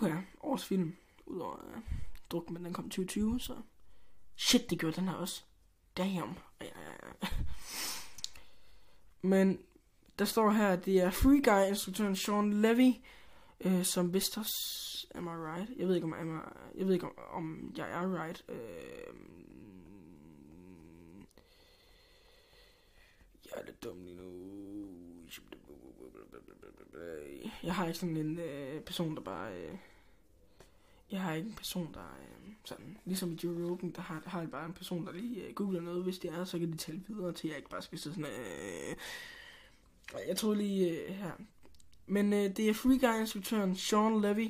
her, 0.00 0.22
års 0.40 0.64
film. 0.64 0.96
Udover 1.26 1.66
øh, 1.66 1.82
druk, 2.30 2.50
men 2.50 2.64
den 2.64 2.72
kom 2.72 2.84
2020, 2.84 3.40
så... 3.40 3.56
Shit, 4.36 4.70
det 4.70 4.78
gjorde 4.78 4.96
den 4.96 5.08
her 5.08 5.14
også. 5.14 5.42
Damn. 5.96 6.38
Ja, 6.60 6.66
ja, 6.66 6.90
ja. 7.22 7.28
Men 9.28 9.58
der 10.18 10.24
står 10.24 10.50
her, 10.50 10.68
at 10.68 10.84
det 10.84 11.00
er 11.00 11.10
Free 11.10 11.42
Guy-instruktøren 11.42 12.16
Sean 12.16 12.52
Levy, 12.52 12.92
øh, 13.60 13.84
som 13.84 14.14
vist 14.14 14.38
også... 14.38 14.56
Am 15.14 15.26
I 15.26 15.30
right? 15.30 15.70
Jeg 15.78 15.88
ved 15.88 15.94
ikke, 15.94 16.04
om, 16.04 16.12
am 16.12 16.36
I, 16.36 16.40
jeg, 16.78 16.86
ved 16.86 16.94
ikke, 16.94 17.06
om, 17.06 17.12
om 17.32 17.74
jeg 17.76 17.90
er 17.90 18.22
right. 18.22 18.44
Øh, 18.48 18.56
jeg 23.44 23.60
er 23.60 23.64
lidt 23.66 23.84
dum 23.84 24.04
lige 24.04 24.16
nu. 24.16 24.54
Jeg 27.62 27.74
har 27.74 27.86
ikke 27.86 27.98
sådan 27.98 28.16
en 28.16 28.38
øh, 28.38 28.80
person, 28.80 29.16
der 29.16 29.22
bare... 29.22 29.56
Øh, 29.56 29.78
jeg 31.10 31.20
har 31.22 31.34
ikke 31.34 31.48
en 31.48 31.54
person, 31.54 31.94
der 31.94 32.18
øh, 32.20 32.52
sådan... 32.64 32.98
Ligesom 33.04 33.32
i 33.32 33.38
Joe 33.44 33.70
Rogan, 33.70 33.90
der 33.90 34.02
har, 34.02 34.22
har 34.26 34.40
jeg 34.40 34.50
bare 34.50 34.66
en 34.66 34.72
person, 34.72 35.06
der 35.06 35.12
lige 35.12 35.44
øh, 35.46 35.54
googler 35.54 35.80
noget. 35.80 36.02
Hvis 36.02 36.18
det 36.18 36.30
er, 36.30 36.44
så 36.44 36.58
kan 36.58 36.72
de 36.72 36.76
tale 36.76 37.02
videre 37.08 37.32
til, 37.32 37.48
jeg 37.48 37.56
ikke 37.56 37.70
bare 37.70 37.82
skal 37.82 37.98
sidde 37.98 38.16
sådan... 38.16 38.30
Øh, 38.30 38.96
jeg 40.28 40.36
tror 40.36 40.54
lige 40.54 40.90
øh, 40.90 41.14
her. 41.14 41.32
Men 42.06 42.32
øh, 42.32 42.56
det 42.56 42.68
er 42.68 42.74
Free 42.74 42.98
Guy-instruktøren 42.98 43.76
Sean 43.76 44.20
Levy, 44.20 44.48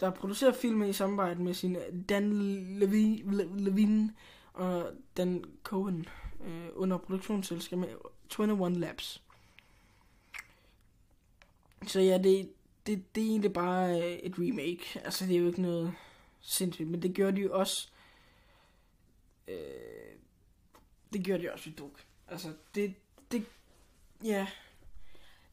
der 0.00 0.10
producerer 0.10 0.52
filmen 0.52 0.88
i 0.88 0.92
samarbejde 0.92 1.42
med 1.42 1.54
sin 1.54 1.76
øh, 1.76 1.82
Dan 2.08 2.32
Levy, 2.78 3.22
Levine 3.58 4.14
og 4.52 4.90
Dan 5.16 5.44
Cohen 5.62 6.06
øh, 6.44 6.68
under 6.74 6.98
produktionsselskabet 6.98 7.96
21 8.38 8.74
Labs. 8.74 9.22
Så 11.86 12.00
ja, 12.00 12.18
det, 12.18 12.52
det, 12.86 13.14
det 13.14 13.22
er 13.22 13.28
egentlig 13.28 13.52
bare 13.52 14.02
øh, 14.02 14.12
et 14.12 14.34
remake. 14.38 15.00
Altså, 15.04 15.26
det 15.26 15.36
er 15.36 15.40
jo 15.40 15.46
ikke 15.46 15.62
noget 15.62 15.94
sindssygt, 16.40 16.88
men 16.88 17.02
det 17.02 17.14
gør 17.14 17.30
de 17.30 17.40
jo 17.40 17.58
også... 17.58 17.88
Øh, 19.48 19.56
det 21.12 21.26
gør 21.26 21.36
de 21.36 21.52
også 21.52 21.70
ved 21.70 21.76
Duke. 21.76 22.02
Altså, 22.28 22.52
det, 22.74 22.94
det, 23.32 23.44
ja... 24.24 24.46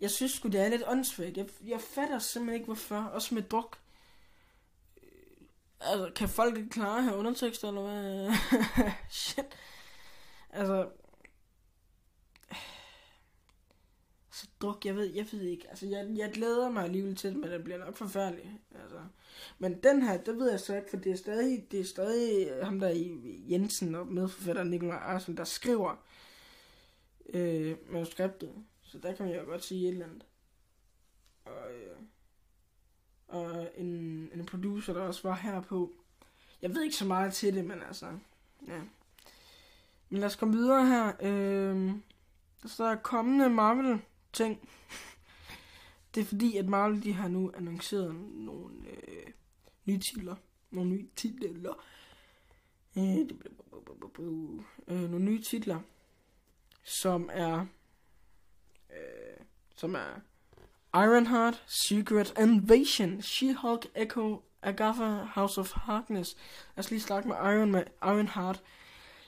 Jeg 0.02 0.12
synes 0.12 0.32
sgu, 0.32 0.48
det 0.50 0.62
er 0.62 0.70
lidt 0.70 0.84
åndssvagt. 0.88 1.38
Jeg, 1.38 1.48
jeg 1.66 1.82
fatter 1.82 2.20
simpelthen 2.20 2.56
ikke, 2.56 2.66
hvorfor. 2.66 2.96
Også 2.96 3.36
med 3.36 3.44
druk. 3.44 3.78
Øh, 5.04 5.10
altså, 5.82 6.12
kan 6.16 6.30
folk 6.30 6.58
ikke 6.58 6.70
klare 6.70 6.98
at 6.98 7.04
have 7.04 7.18
undertekster, 7.18 7.68
eller 7.68 7.82
hvad? 7.82 8.32
Shit. 9.10 9.46
Altså, 10.50 10.90
så 14.32 14.48
druk, 14.62 14.86
jeg 14.86 14.96
ved, 14.96 15.06
jeg 15.06 15.28
ved 15.32 15.42
ikke. 15.42 15.70
Altså, 15.70 15.88
jeg, 15.88 16.08
jeg 16.16 16.32
glæder 16.32 16.70
mig 16.70 16.84
alligevel 16.84 17.16
til 17.16 17.38
men 17.38 17.52
det 17.52 17.64
bliver 17.64 17.80
nok 17.86 17.98
forfærdeligt. 17.98 18.48
Altså. 18.82 19.00
Men 19.60 19.84
den 19.84 20.02
her, 20.02 20.18
det 20.18 20.38
ved 20.38 20.52
jeg 20.52 20.60
så 20.60 20.76
ikke, 20.76 20.90
for 20.90 20.98
det 20.98 21.12
er 21.12 21.16
stadig, 21.16 21.68
det 21.72 21.80
er 21.80 21.84
stadig 21.84 22.66
ham 22.66 22.80
der 22.80 22.90
i 22.90 23.18
Jensen 23.50 23.96
og 23.96 24.08
medforfatter 24.08 24.64
Nikolaj 24.64 24.98
Arsel, 24.98 25.38
der 25.38 25.44
skriver 25.44 26.06
øh, 27.30 27.76
manuskriptet. 27.90 28.52
Så 28.94 29.00
der 29.00 29.14
kan 29.14 29.26
man 29.26 29.36
jo 29.36 29.46
godt 29.46 29.64
sige 29.64 29.88
et 29.88 29.94
eller 29.94 30.06
andet. 30.06 30.26
Og, 31.46 31.74
øh, 31.74 31.98
og 33.28 33.72
en, 33.76 33.88
en 34.34 34.46
producer, 34.46 34.94
der 34.94 35.02
også 35.02 35.28
var 35.28 35.36
her 35.36 35.62
på. 35.62 35.92
Jeg 36.62 36.76
ved 36.76 36.84
ikke 36.84 36.96
så 36.96 37.06
meget 37.06 37.34
til 37.34 37.56
det, 37.56 37.66
men 37.66 37.82
altså, 37.82 38.06
ja. 38.68 38.82
Men 40.10 40.20
lad 40.20 40.26
os 40.26 40.36
komme 40.36 40.54
videre 40.54 40.88
her. 40.88 41.14
Øh, 41.22 41.92
der 42.62 42.68
står 42.68 42.96
kommende 42.96 43.50
Marvel 43.50 44.02
ting. 44.34 44.70
Det 46.16 46.22
er 46.22 46.26
fordi, 46.26 46.58
at 46.58 46.66
Marvel 46.66 47.04
de 47.04 47.14
har 47.14 47.28
nu 47.28 47.52
annonceret 47.56 48.16
nogle 48.32 48.90
øh, 48.90 49.28
nye 49.86 50.00
titler. 50.00 50.36
Nogle 50.72 50.90
nye 50.90 51.08
titler. 51.16 51.84
Øh, 52.98 53.18
øh 54.88 55.10
nogle 55.12 55.26
nye 55.26 55.42
titler, 55.42 55.80
som 56.84 57.30
er 57.34 57.66
øh, 58.96 59.46
som 59.76 59.96
er 59.96 60.22
Ironheart, 60.96 61.64
Secret 61.68 62.34
Invasion, 62.40 63.22
She-Hulk, 63.22 63.92
Echo, 63.96 64.42
Agatha, 64.62 65.24
House 65.24 65.60
of 65.60 65.74
Harkness. 65.74 66.36
Lad 66.76 66.86
os 66.86 66.92
lige 66.92 67.02
snakke 67.02 67.30
med 67.30 67.36
Iron 67.36 67.72
med 67.72 67.84
Ironheart. 68.04 68.64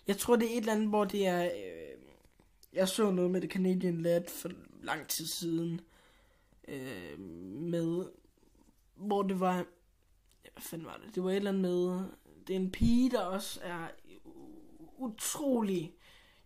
Jeg 0.08 0.18
tror, 0.18 0.36
det 0.36 0.48
er 0.48 0.52
et 0.52 0.58
eller 0.58 0.74
andet, 0.74 0.90
hvor 0.90 1.06
det 1.06 1.28
er... 1.28 1.46
Øh, 1.46 1.52
jeg 2.74 2.90
så 2.90 3.12
noget 3.12 3.32
med 3.32 3.42
The 3.42 3.50
Canadian 3.50 4.02
Lad 4.02 4.24
for 4.42 4.52
lang 4.84 5.08
tid 5.08 5.26
siden. 5.26 5.82
Øh, 6.68 7.20
med... 7.20 8.06
Hvor 8.96 9.24
det 9.24 9.40
var... 9.40 9.56
Hvad 10.54 10.62
fanden 10.62 10.88
var 10.88 11.02
det? 11.06 11.16
Det 11.16 11.24
var 11.24 11.30
et 11.30 11.36
eller 11.36 11.50
andet 11.50 11.62
med... 11.62 12.00
Det 12.48 12.56
er 12.56 12.60
en 12.60 12.72
pige, 12.72 13.12
der 13.12 13.22
også 13.22 13.60
er 13.64 13.88
utrolig... 14.98 15.94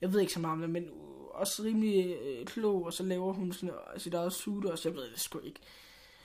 Jeg 0.02 0.14
ved 0.14 0.20
ikke 0.20 0.34
så 0.34 0.40
meget 0.40 0.54
om 0.54 0.62
det, 0.62 0.70
men 0.70 0.90
også 1.40 1.64
rimelig 1.64 2.18
øh, 2.22 2.46
klog, 2.46 2.86
og 2.86 2.94
så 2.94 3.04
laver 3.04 3.34
hun 3.34 3.54
sådan, 3.54 3.70
øh, 3.70 4.00
sit 4.00 4.14
eget 4.14 4.34
suit 4.34 4.66
også, 4.66 4.90
jeg 4.90 4.96
ved 4.96 5.12
det 5.12 5.20
sgu 5.20 5.40
ikke. 5.40 5.60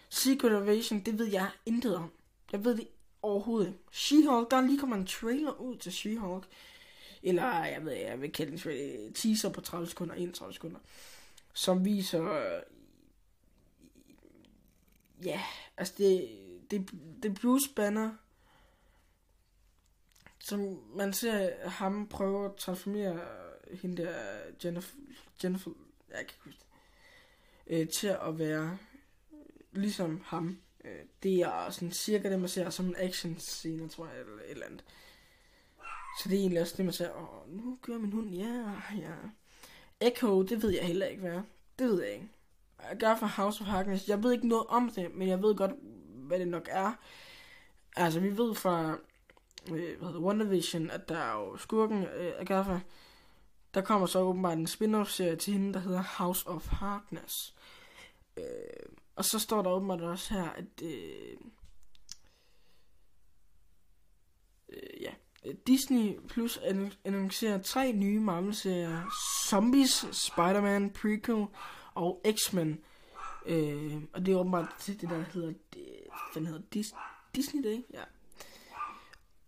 Secret 0.08 0.60
Invasion, 0.60 1.00
det 1.00 1.18
ved 1.18 1.26
jeg 1.26 1.50
intet 1.66 1.96
om. 1.96 2.10
Jeg 2.52 2.64
ved 2.64 2.76
det 2.76 2.88
overhovedet 3.22 3.66
ikke. 3.66 3.78
She-Hulk, 3.92 4.48
der 4.50 4.60
lige 4.60 4.78
kommer 4.78 4.96
en 4.96 5.06
trailer 5.06 5.60
ud 5.60 5.76
til 5.76 5.90
She-Hulk. 5.90 6.44
Eller, 7.22 7.64
jeg 7.64 7.84
ved 7.84 7.92
jeg 7.92 8.20
vil 8.20 8.32
kalde 8.32 8.52
en 8.52 9.14
teaser 9.14 9.48
på 9.48 9.60
30 9.60 9.86
sekunder, 9.86 10.14
31 10.14 10.54
sekunder. 10.54 10.78
Som 11.52 11.84
viser... 11.84 12.32
Øh, 12.32 12.62
ja, 15.24 15.42
altså 15.76 15.94
det, 15.98 16.28
det, 16.70 16.90
det 17.22 17.30
er 17.30 17.34
Bruce 17.40 17.70
Banner, 17.76 18.10
som 20.38 20.82
man 20.96 21.12
ser 21.12 21.68
ham 21.68 22.08
prøve 22.08 22.44
at 22.44 22.54
transformere 22.54 23.20
hende 23.76 24.02
der 24.02 24.14
Jennifer, 24.64 24.96
Jennifer 25.44 25.70
jeg 26.08 26.16
kan 26.18 26.22
ikke 26.22 26.44
huske 26.44 26.60
det, 27.66 27.80
øh, 27.80 27.88
til 27.88 28.06
at 28.06 28.38
være 28.38 28.78
øh, 29.32 29.82
ligesom 29.82 30.22
ham. 30.24 30.58
Øh, 30.84 31.00
det 31.22 31.40
er 31.40 31.70
sådan 31.70 31.92
cirka 31.92 32.30
det, 32.30 32.40
man 32.40 32.48
ser 32.48 32.70
som 32.70 32.86
en 32.86 32.96
action 32.98 33.38
scene, 33.38 33.88
tror 33.88 34.06
jeg, 34.06 34.20
eller 34.20 34.34
et 34.34 34.50
eller 34.50 34.66
andet. 34.66 34.84
Så 36.18 36.28
det 36.28 36.36
er 36.36 36.40
egentlig 36.40 36.60
også 36.60 36.74
det, 36.76 36.84
man 36.84 36.94
ser, 36.94 37.10
åh, 37.10 37.56
nu 37.56 37.78
gør 37.82 37.98
min 37.98 38.12
hund, 38.12 38.30
ja, 38.30 38.72
ja. 38.96 39.14
Echo, 40.00 40.42
det 40.42 40.62
ved 40.62 40.70
jeg 40.70 40.84
heller 40.84 41.06
ikke, 41.06 41.20
hvad 41.20 41.40
Det 41.78 41.86
ved 41.88 42.02
jeg 42.02 42.12
ikke. 42.12 42.28
Jeg 42.90 42.96
gør 42.98 43.16
for 43.16 43.26
House 43.26 43.60
of 43.60 43.66
Harkness. 43.66 44.08
Jeg 44.08 44.22
ved 44.22 44.32
ikke 44.32 44.48
noget 44.48 44.66
om 44.68 44.90
det, 44.90 45.14
men 45.14 45.28
jeg 45.28 45.42
ved 45.42 45.54
godt, 45.54 45.72
hvad 46.14 46.38
det 46.38 46.48
nok 46.48 46.68
er. 46.70 46.92
Altså, 47.96 48.20
vi 48.20 48.38
ved 48.38 48.54
fra 48.54 48.98
øh, 49.72 49.98
hvad 49.98 50.08
hedder 50.08 50.20
WandaVision, 50.20 50.90
at 50.90 51.08
der 51.08 51.18
er 51.18 51.32
jo 51.32 51.56
skurken 51.56 52.04
øh, 52.04 52.32
Agatha, 52.38 52.78
der 53.74 53.80
kommer 53.80 54.06
så 54.06 54.18
åbenbart 54.18 54.58
en 54.58 54.66
spin-off-serie 54.66 55.36
til 55.36 55.52
hende, 55.52 55.74
der 55.74 55.80
hedder 55.80 56.02
House 56.18 56.48
of 56.48 56.68
Hardness. 56.68 57.54
Øh, 58.36 58.44
og 59.16 59.24
så 59.24 59.38
står 59.38 59.62
der 59.62 59.70
åbenbart 59.70 60.00
også 60.00 60.34
her, 60.34 60.50
at 60.50 60.82
øh, 60.82 61.36
øh, 64.68 65.00
ja, 65.00 65.10
Disney 65.66 66.18
Plus 66.28 66.60
annoncerer 67.04 67.62
tre 67.62 67.92
nye 67.92 68.20
Marvel-serier. 68.20 69.02
Zombies, 69.48 70.06
Spider-Man, 70.12 70.90
Prequel 70.90 71.46
og 71.94 72.24
X-Men. 72.32 72.84
Øh, 73.46 74.02
og 74.12 74.26
det 74.26 74.34
er 74.34 74.38
åbenbart 74.38 74.68
til 74.78 75.00
det, 75.00 75.10
der 75.10 75.24
hedder, 75.32 75.52
det, 75.74 75.86
den 76.34 76.46
hedder 76.46 76.62
Dis, 76.72 76.94
Disney 77.34 77.64
Day, 77.64 77.82
ja. 77.94 78.02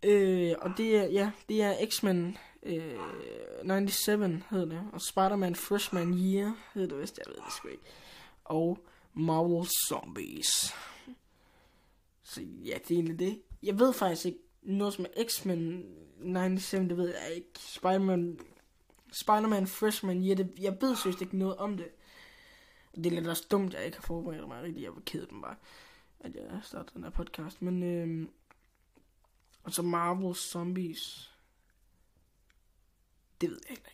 Øh, 0.03 0.55
og 0.61 0.71
det 0.77 0.97
er, 0.97 1.03
ja, 1.03 1.31
det 1.49 1.61
er 1.61 1.85
X-Men 1.89 2.37
øh, 2.63 2.95
97 3.61 4.43
hed 4.49 4.65
det, 4.65 4.81
og 4.93 5.01
Spider-Man 5.01 5.55
Freshman 5.55 6.13
Year 6.13 6.57
hed 6.73 6.87
det 6.87 6.99
vist, 6.99 7.17
jeg 7.17 7.25
ved 7.27 7.35
det 7.45 7.53
sgu 7.53 7.67
ikke. 7.67 7.83
Og 8.43 8.85
Marvel 9.13 9.67
Zombies. 9.87 10.73
Så 12.23 12.41
ja, 12.41 12.73
det 12.87 12.91
er 12.91 12.95
egentlig 12.95 13.19
det. 13.19 13.41
Jeg 13.63 13.79
ved 13.79 13.93
faktisk 13.93 14.25
ikke 14.25 14.39
noget 14.61 14.93
som 14.93 15.05
er 15.05 15.23
X-Men 15.23 15.85
97, 16.21 16.89
det 16.89 16.97
ved 16.97 17.07
jeg 17.07 17.35
ikke. 17.35 17.49
Spider-Man 17.59 18.39
Spider-Man 19.11 19.67
Freshman 19.67 20.25
Year, 20.25 20.35
det, 20.35 20.51
jeg 20.61 20.77
ved 20.81 20.95
synes 20.95 21.21
ikke 21.21 21.37
noget 21.37 21.57
om 21.57 21.77
det. 21.77 21.87
Det 22.95 23.05
er 23.05 23.11
lidt 23.11 23.27
også 23.27 23.47
dumt, 23.51 23.73
at 23.73 23.77
jeg 23.79 23.85
ikke 23.85 23.97
har 23.97 24.01
forberedt 24.03 24.47
mig 24.47 24.63
rigtig. 24.63 24.83
Jeg 24.83 24.95
var 24.95 25.01
ked 25.05 25.27
dem 25.27 25.41
bare, 25.41 25.55
at 26.19 26.35
jeg 26.35 26.59
startede 26.63 26.91
den 26.93 27.03
her 27.03 27.09
podcast. 27.09 27.61
Men, 27.61 27.83
øh, 27.83 28.27
og 29.67 29.73
så 29.73 29.81
Marvel 29.81 30.35
Zombies. 30.35 31.33
Det 33.41 33.49
ved 33.49 33.59
jeg 33.69 33.71
ikke, 33.71 33.91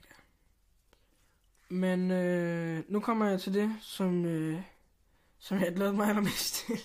Men 1.70 2.12
øh, 2.12 2.84
nu 2.88 3.00
kommer 3.00 3.26
jeg 3.30 3.42
til 3.42 3.54
det, 3.54 3.76
som, 3.82 4.26
øh, 4.26 4.62
som 5.40 5.60
jeg 5.60 5.76
glæder 5.76 5.92
mig 5.92 6.08
allermest 6.08 6.54
til. 6.54 6.80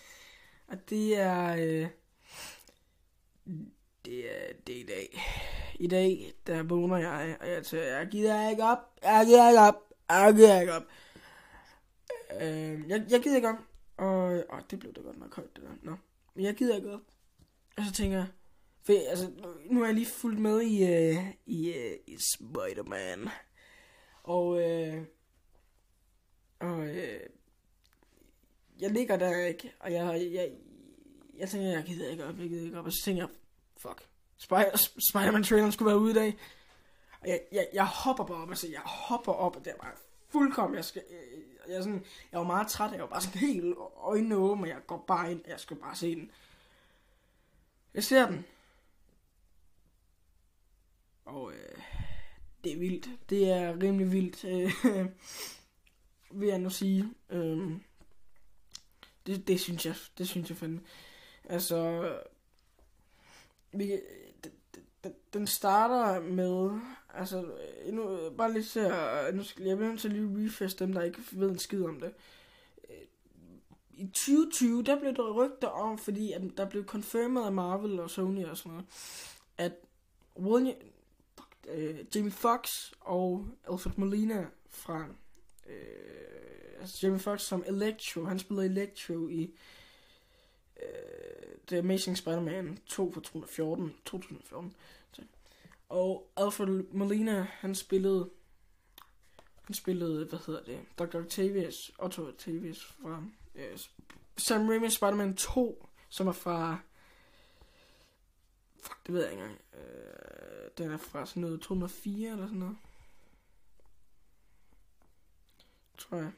Og 0.68 0.90
det 0.90 1.18
er... 1.18 1.56
Øh, 1.56 1.88
det 4.04 4.30
er, 4.30 4.52
det 4.66 4.76
er 4.76 4.80
i 4.80 4.86
dag. 4.86 5.20
I 5.74 5.86
dag, 5.86 6.32
der 6.46 6.62
vågner 6.62 6.96
jeg, 6.96 7.36
og 7.40 7.48
jeg 7.48 7.66
siger, 7.66 7.82
jeg 7.82 8.08
gider 8.10 8.50
ikke 8.50 8.64
op, 8.64 8.98
jeg 9.02 9.26
gider 9.26 9.48
ikke 9.48 9.60
op, 9.60 9.92
jeg 10.08 10.34
gider 10.34 10.60
ikke 10.60 10.74
op. 10.74 10.84
Øh, 12.40 12.88
jeg, 12.88 13.06
jeg 13.10 13.20
gider 13.22 13.36
ikke 13.36 13.48
op, 13.48 13.58
og 13.96 14.44
åh, 14.52 14.60
det 14.70 14.78
blev 14.78 14.92
da 14.94 15.00
godt 15.00 15.18
nok 15.18 15.36
højt, 15.36 15.56
det 15.56 15.64
der. 15.64 15.70
Nå. 15.82 15.96
Jeg 16.36 16.54
gider 16.54 16.76
ikke 16.76 16.94
op. 16.94 17.00
Og 17.78 17.84
så 17.84 17.92
tænker 17.92 18.16
jeg, 18.16 18.26
for, 18.82 18.92
altså, 19.08 19.30
nu 19.70 19.82
er 19.82 19.86
jeg 19.86 19.94
lige 19.94 20.06
fuldt 20.06 20.38
med 20.38 20.62
i, 20.62 20.82
uh, 20.82 21.24
i, 21.46 21.68
uh, 21.70 21.92
i 22.06 22.16
Spider-Man. 22.34 23.28
Og, 24.22 24.46
uh, 24.46 25.02
og 26.58 26.78
uh, 26.78 26.88
jeg 28.80 28.90
ligger 28.90 29.16
der 29.16 29.46
ikke, 29.46 29.72
og 29.80 29.92
jeg, 29.92 30.04
jeg, 30.04 30.32
jeg, 30.32 30.52
jeg 31.38 31.48
tænker, 31.48 31.68
jeg 31.68 31.84
gider 31.84 32.10
ikke 32.10 32.24
op, 32.24 32.38
jeg 32.38 32.48
gider 32.48 32.64
ikke 32.64 32.78
op, 32.78 32.86
og 32.86 32.92
så 32.92 33.04
tænker 33.04 33.22
jeg, 33.22 33.30
fuck, 33.76 34.08
Spider- 34.38 35.00
Spider-Man-traileren 35.10 35.72
skulle 35.72 35.90
være 35.90 35.98
ude 35.98 36.10
i 36.10 36.14
dag. 36.14 36.38
Og 37.20 37.28
jeg, 37.28 37.40
jeg, 37.52 37.68
jeg 37.72 37.86
hopper 37.86 38.24
bare 38.24 38.42
op, 38.42 38.48
altså 38.48 38.68
jeg 38.68 38.80
hopper 38.80 39.32
op, 39.32 39.56
og 39.56 39.64
det 39.64 39.72
er 39.72 39.76
bare 39.76 39.92
fuldkommen, 40.28 40.76
jeg 40.76 40.84
skal, 40.84 41.02
jeg, 41.68 41.82
sådan, 41.82 42.04
jeg 42.32 42.38
var 42.40 42.46
meget 42.46 42.68
træt, 42.68 42.92
jeg 42.92 43.00
var 43.00 43.06
bare 43.06 43.20
sådan 43.20 43.40
helt 43.40 43.74
øjnene 43.96 44.36
åbne, 44.36 44.64
og 44.64 44.68
jeg 44.68 44.78
går 44.86 45.04
bare 45.06 45.30
ind, 45.32 45.40
jeg 45.48 45.60
skal 45.60 45.76
bare 45.76 45.96
se 45.96 46.14
den. 46.14 46.30
Jeg 47.98 48.04
ser 48.04 48.26
den. 48.26 48.44
Og 51.24 51.52
øh, 51.52 51.82
det 52.64 52.72
er 52.72 52.78
vildt. 52.78 53.08
Det 53.30 53.50
er 53.50 53.82
rimelig 53.82 54.12
vildt, 54.12 54.44
øh, 54.44 54.72
vil 56.40 56.48
jeg 56.48 56.58
nu 56.58 56.70
sige. 56.70 57.14
Øh, 57.30 57.72
det, 59.26 59.48
det 59.48 59.60
synes 59.60 59.86
jeg, 59.86 59.94
det 60.18 60.28
synes 60.28 60.50
jeg 60.50 60.56
fandme. 60.56 60.80
Altså, 61.44 62.10
vi, 63.72 64.00
den 65.32 65.46
starter 65.46 66.20
med, 66.20 66.80
altså, 67.14 67.44
øh, 67.84 67.94
nu, 67.94 68.30
bare 68.36 68.52
lige 68.52 68.64
se, 68.64 68.80
nu 69.34 69.44
skal 69.44 69.64
jeg 69.64 69.76
blive 69.76 69.96
til 69.96 70.08
at 70.08 70.14
lige 70.14 70.46
refresh 70.46 70.78
dem, 70.78 70.92
der 70.92 71.02
ikke 71.02 71.18
ved 71.32 71.50
en 71.50 71.58
skid 71.58 71.84
om 71.84 72.00
det. 72.00 72.14
I 73.98 74.06
2020, 74.06 74.82
der 74.82 75.00
blev 75.00 75.14
der 75.14 75.32
rygter 75.32 75.68
om, 75.68 75.98
fordi 75.98 76.32
at 76.32 76.42
der 76.56 76.68
blev 76.68 76.84
confirmed 76.84 77.42
af 77.42 77.52
Marvel 77.52 78.00
og 78.00 78.10
Sony 78.10 78.44
og 78.44 78.56
sådan 78.56 78.72
noget, 78.72 78.86
at 79.58 79.72
William, 80.36 80.76
øh, 81.68 81.98
Jamie 82.14 82.30
Fox 82.30 82.92
og 83.00 83.46
Alfred 83.70 83.92
Molina 83.96 84.46
fra, 84.70 85.06
øh, 85.66 86.80
altså 86.80 87.06
Jamie 87.06 87.20
Fox 87.20 87.40
som 87.40 87.64
Electro, 87.66 88.24
han 88.24 88.38
spillede 88.38 88.66
Electro 88.66 89.28
i 89.28 89.54
uh, 90.76 91.58
The 91.66 91.78
Amazing 91.78 92.18
Spider-Man 92.18 92.78
2 92.86 93.12
fra 93.12 93.20
2014, 93.20 93.94
2014. 94.04 94.74
Og 95.88 96.30
Alfred 96.36 96.84
Molina, 96.92 97.46
han 97.50 97.74
spillede, 97.74 98.30
han 99.62 99.74
spillede, 99.74 100.24
hvad 100.24 100.38
hedder 100.46 100.62
det, 100.62 100.80
Dr. 100.98 101.18
Octavius, 101.18 101.92
Otto 101.98 102.26
Octavius 102.26 102.84
fra 102.84 103.22
øh, 103.58 103.78
Sam 104.36 104.68
Raimi's 104.68 104.90
Spider-Man 104.90 105.36
2, 105.36 105.88
som 106.08 106.26
er 106.26 106.32
fra, 106.32 106.78
fuck, 108.82 109.06
det 109.06 109.14
ved 109.14 109.22
jeg 109.22 109.32
ikke 109.32 109.42
engang, 109.42 109.60
Øh, 109.74 110.70
den 110.78 110.90
er 110.90 110.96
fra 110.96 111.26
sådan 111.26 111.40
noget 111.40 111.60
204 111.60 112.30
eller 112.30 112.46
sådan 112.46 112.58
noget. 112.58 112.76
Tror 115.98 116.16
jeg. 116.16 116.32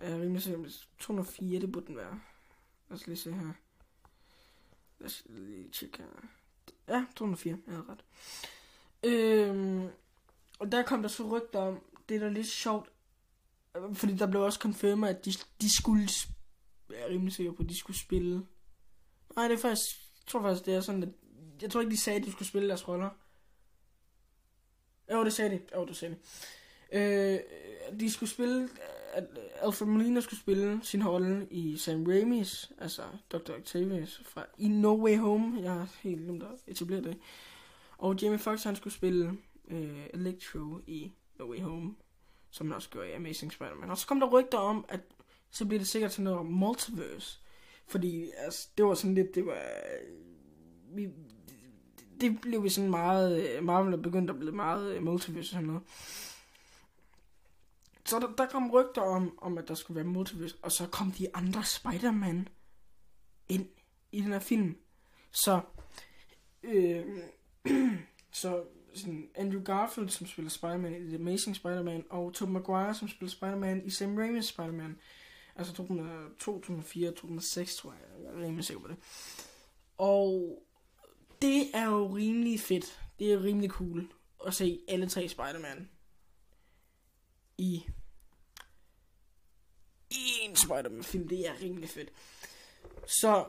Jeg 0.00 0.12
er 0.12 0.20
rimelig 0.20 0.42
sikker, 0.42 0.70
204, 0.98 1.60
det 1.60 1.72
burde 1.72 1.86
den 1.86 1.96
være. 1.96 2.20
Lad 2.88 2.98
os 2.98 3.06
lige 3.06 3.16
se 3.16 3.32
her. 3.32 3.52
Lad 4.98 5.06
os 5.06 5.22
lige 5.26 5.68
tjekke 5.68 5.98
her. 5.98 6.06
Ja, 6.88 7.06
204, 7.16 7.58
jeg 7.66 7.74
havde 7.74 7.86
ret. 7.88 8.04
Øhm, 9.02 9.88
og 10.58 10.72
der 10.72 10.82
kom 10.82 11.02
der 11.02 11.08
så 11.08 11.36
rygter 11.36 11.58
om, 11.58 11.80
det 12.08 12.16
er 12.16 12.20
da 12.20 12.28
lidt 12.28 12.46
sjovt, 12.46 12.92
fordi 13.94 14.16
der 14.16 14.26
blev 14.26 14.42
også 14.42 14.58
confirmet, 14.58 15.08
at 15.08 15.24
de, 15.24 15.32
de 15.60 15.76
skulle, 15.76 16.08
jeg 16.90 17.00
er 17.00 17.08
rimelig 17.08 17.32
sikker 17.32 17.52
på, 17.52 17.62
at 17.62 17.68
de 17.68 17.78
skulle 17.78 17.98
spille. 17.98 18.46
Nej, 19.36 19.48
det 19.48 19.54
er 19.54 19.60
faktisk, 19.60 19.86
jeg 20.20 20.26
tror 20.26 20.42
faktisk, 20.42 20.66
det 20.66 20.74
er 20.74 20.80
sådan, 20.80 21.02
at, 21.02 21.08
jeg 21.62 21.70
tror 21.70 21.80
ikke, 21.80 21.90
de 21.90 21.96
sagde, 21.96 22.20
at 22.20 22.26
de 22.26 22.32
skulle 22.32 22.48
spille 22.48 22.68
deres 22.68 22.88
roller. 22.88 23.10
Jo, 25.12 25.24
det 25.24 25.32
sagde 25.32 25.50
de. 25.50 25.60
Jo, 25.74 25.86
det 25.86 25.96
sagde 25.96 26.14
de. 26.14 26.20
Øh, 26.98 27.40
de 28.00 28.10
skulle 28.10 28.30
spille 28.30 28.68
at 29.12 29.24
Alfred 29.62 29.88
Molina 29.88 30.20
skulle 30.20 30.40
spille 30.40 30.80
sin 30.82 31.06
rolle 31.06 31.46
i 31.50 31.76
Sam 31.76 32.06
Raimi's, 32.06 32.72
altså 32.78 33.02
Dr. 33.32 33.52
Octavius 33.52 34.22
fra 34.24 34.46
i 34.58 34.68
No 34.68 35.04
Way 35.04 35.18
Home. 35.18 35.62
Jeg 35.62 35.72
har 35.72 35.96
helt 36.02 36.20
glemt 36.20 36.42
at 36.42 36.48
etablere 36.66 37.02
det. 37.02 37.18
Og 37.98 38.22
Jamie 38.22 38.38
Foxx 38.38 38.64
han 38.64 38.76
skulle 38.76 38.94
spille 38.94 39.38
øh, 39.68 40.06
Electro 40.14 40.80
i 40.86 41.12
No 41.38 41.50
Way 41.50 41.60
Home, 41.60 41.94
som 42.52 42.66
man 42.66 42.76
også 42.76 42.90
gjorde 42.90 43.08
i 43.08 43.12
Amazing 43.12 43.52
Spider-Man. 43.52 43.90
Og 43.90 43.98
så 43.98 44.06
kom 44.06 44.20
der 44.20 44.26
rygter 44.26 44.58
om, 44.58 44.84
at 44.88 45.00
så 45.50 45.66
bliver 45.66 45.78
det 45.78 45.88
sikkert 45.88 46.10
til 46.10 46.22
noget 46.22 46.46
multiverse. 46.46 47.40
Fordi 47.86 48.30
altså, 48.36 48.68
det 48.76 48.84
var 48.84 48.94
sådan 48.94 49.14
lidt, 49.14 49.34
det 49.34 49.46
var... 49.46 49.52
Øh, 49.52 50.96
vi, 50.96 51.08
det 52.20 52.40
blev 52.40 52.64
vi 52.64 52.68
sådan 52.68 52.90
meget... 52.90 53.56
Øh, 53.56 53.64
Marvel 53.64 53.92
er 53.92 53.96
begyndt 53.96 54.30
at 54.30 54.38
blive 54.38 54.52
meget 54.52 54.94
øh, 54.94 55.02
multiverse 55.02 55.46
og 55.46 55.52
sådan 55.52 55.66
noget. 55.66 55.82
Så 58.04 58.18
der, 58.18 58.32
der 58.38 58.46
kom 58.46 58.70
rygter 58.70 59.02
om, 59.02 59.38
om, 59.42 59.58
at 59.58 59.68
der 59.68 59.74
skulle 59.74 59.96
være 59.96 60.04
multiverse, 60.04 60.56
og 60.62 60.72
så 60.72 60.86
kom 60.86 61.12
de 61.12 61.36
andre 61.36 61.64
Spider-Man 61.64 62.48
ind 63.48 63.68
i 64.12 64.20
den 64.20 64.32
her 64.32 64.38
film. 64.38 64.76
Så, 65.30 65.60
øh, 66.62 67.04
så 68.32 68.64
sådan 68.94 69.30
Andrew 69.34 69.62
Garfield, 69.62 70.08
som 70.08 70.26
spiller 70.26 70.50
Spider-Man 70.50 70.94
i 70.94 71.06
The 71.06 71.16
Amazing 71.16 71.56
Spider-Man, 71.56 72.04
og 72.10 72.34
Tobey 72.34 72.52
Maguire, 72.52 72.94
som 72.94 73.08
spiller 73.08 73.30
Spider-Man 73.30 73.86
i 73.86 73.90
Sam 73.90 74.18
Raimi's 74.18 74.40
Spider-Man. 74.40 74.98
Altså 75.56 75.72
2004, 76.38 77.10
2006, 77.10 77.76
tror 77.76 77.92
jeg. 77.92 78.24
Jeg 78.24 78.40
er 78.40 78.44
rimelig 78.46 78.64
sikker 78.64 78.82
på 78.82 78.88
det. 78.88 78.96
Og 79.98 80.62
det 81.42 81.70
er 81.74 81.84
jo 81.84 82.06
rimelig 82.06 82.60
fedt. 82.60 83.00
Det 83.18 83.32
er 83.32 83.42
rimelig 83.42 83.70
cool 83.70 84.12
at 84.46 84.54
se 84.54 84.80
alle 84.88 85.08
tre 85.08 85.28
Spider-Man 85.28 85.88
i 87.58 87.84
en 90.10 90.56
Spider-Man-film. 90.56 91.28
Det 91.28 91.48
er 91.48 91.60
rimelig 91.62 91.88
fedt. 91.88 92.12
Så, 93.06 93.46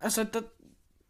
altså, 0.00 0.24
der, 0.24 0.42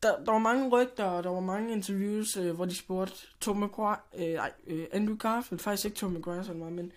der, 0.02 0.24
der 0.24 0.32
var 0.32 0.38
mange 0.38 0.68
rygter, 0.68 1.04
og 1.04 1.24
der 1.24 1.30
var 1.30 1.40
mange 1.40 1.72
interviews, 1.72 2.36
øh, 2.36 2.54
hvor 2.54 2.64
de 2.64 2.74
spurgte 2.74 3.14
Tom 3.40 3.56
McGuire, 3.56 3.96
øh, 4.14 4.34
nej, 4.34 4.52
øh, 4.66 4.86
Andrew 4.92 5.16
Garfield, 5.16 5.60
faktisk 5.60 5.84
ikke 5.84 5.96
Tom 5.96 6.12
McGuire 6.12 6.44
sådan 6.44 6.60
var, 6.60 6.70
men 6.70 6.92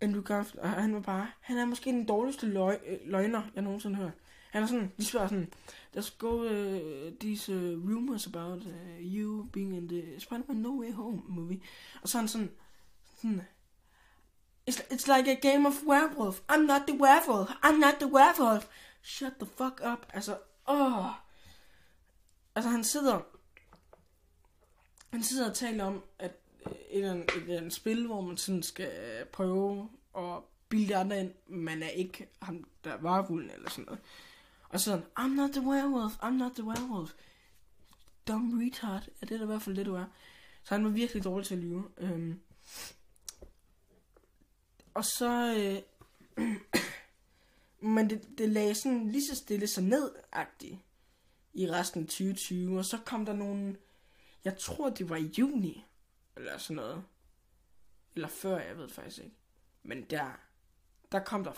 Andrew 0.00 0.22
Garfield, 0.22 0.58
og 0.58 0.70
han 0.70 0.94
var 0.94 1.00
bare, 1.00 1.28
han 1.40 1.58
er 1.58 1.64
måske 1.64 1.90
den 1.90 2.04
dårligste 2.04 2.46
løg, 2.46 2.78
øh, 2.86 2.98
løgner, 3.04 3.42
jeg 3.54 3.62
nogensinde 3.62 3.96
hørt. 3.96 4.12
Han 4.50 4.62
er 4.62 4.66
sådan, 4.66 4.92
de 4.98 5.04
spørger 5.04 5.28
sådan, 5.28 5.52
there's 5.96 6.14
go 6.18 6.44
uh, 6.44 7.12
these 7.20 7.52
uh, 7.52 7.90
rumors 7.90 8.26
about 8.26 8.62
uh, 8.62 9.14
you 9.14 9.46
being 9.52 9.76
in 9.76 9.88
the 9.88 10.20
Spider-Man 10.20 10.56
No 10.56 10.80
Way 10.80 10.92
Home 10.92 11.22
movie. 11.28 11.60
Og 12.02 12.08
så 12.08 12.18
er 12.18 12.20
han 12.20 12.28
sådan, 12.28 12.50
sådan, 13.16 13.42
It's, 14.70 14.80
it's 14.90 15.06
like 15.16 15.28
a 15.28 15.34
game 15.34 15.68
of 15.68 15.82
werewolf. 15.86 16.40
I'm 16.48 16.66
not 16.66 16.82
the 16.88 16.96
werewolf. 16.96 17.50
I'm 17.62 17.78
not 17.78 17.94
the 18.00 18.08
werewolf. 18.08 18.66
Shut 19.02 19.32
the 19.40 19.46
fuck 19.46 19.80
up. 19.92 20.06
Altså, 20.12 20.38
åh. 20.68 21.25
Altså, 22.56 22.70
han 22.70 22.84
sidder... 22.84 23.20
Han 25.10 25.22
sidder 25.22 25.50
og 25.50 25.56
taler 25.56 25.84
om, 25.84 26.04
at 26.18 26.32
øh, 26.66 26.72
et 26.72 26.78
eller 26.90 27.10
andet, 27.10 27.30
et 27.36 27.42
eller 27.42 27.56
andet 27.56 27.72
spil, 27.72 28.06
hvor 28.06 28.20
man 28.20 28.36
sådan 28.36 28.62
skal 28.62 28.86
øh, 28.86 29.26
prøve 29.26 29.88
at 30.18 30.42
bilde 30.68 30.96
andre 30.96 31.20
ind, 31.20 31.32
man 31.46 31.82
er 31.82 31.88
ikke 31.88 32.28
ham, 32.42 32.64
der 32.84 32.92
er 32.92 32.96
varvulden 32.96 33.50
eller 33.50 33.70
sådan 33.70 33.84
noget. 33.84 34.00
Og 34.68 34.80
sådan, 34.80 35.04
I'm 35.18 35.28
not 35.28 35.50
the 35.50 35.60
werewolf, 35.60 36.16
I'm 36.22 36.30
not 36.30 36.52
the 36.52 36.64
werewolf. 36.64 37.12
Dumb 38.28 38.62
retard, 38.62 39.08
ja, 39.20 39.26
det 39.26 39.34
er 39.34 39.38
da 39.38 39.44
i 39.44 39.46
hvert 39.46 39.62
fald 39.62 39.76
det, 39.76 39.86
du 39.86 39.94
er. 39.94 40.04
Så 40.64 40.74
han 40.74 40.84
var 40.84 40.90
virkelig 40.90 41.24
dårlig 41.24 41.46
til 41.46 41.54
at 41.54 41.60
lyve. 41.60 41.84
Øhm, 41.98 42.40
og 44.94 45.04
så... 45.04 45.54
Øh, 45.56 45.82
men 47.94 48.10
det, 48.10 48.38
det 48.38 48.48
lagde 48.48 48.74
sådan 48.74 49.10
lige 49.10 49.26
så 49.26 49.36
stille 49.36 49.66
sig 49.66 49.84
ned 49.84 50.10
i 51.56 51.70
resten 51.70 52.02
af 52.02 52.06
2020. 52.06 52.78
Og 52.78 52.84
så 52.84 52.98
kom 53.04 53.26
der 53.26 53.32
nogle... 53.32 53.76
Jeg 54.44 54.58
tror, 54.58 54.90
det 54.90 55.08
var 55.08 55.16
i 55.16 55.30
juni. 55.38 55.84
Eller 56.36 56.58
sådan 56.58 56.76
noget. 56.76 57.04
Eller 58.14 58.28
før, 58.28 58.58
jeg 58.58 58.78
ved 58.78 58.88
faktisk 58.88 59.24
ikke. 59.24 59.36
Men 59.82 60.02
der... 60.02 60.40
Der 61.12 61.18
kom 61.18 61.44
der, 61.44 61.52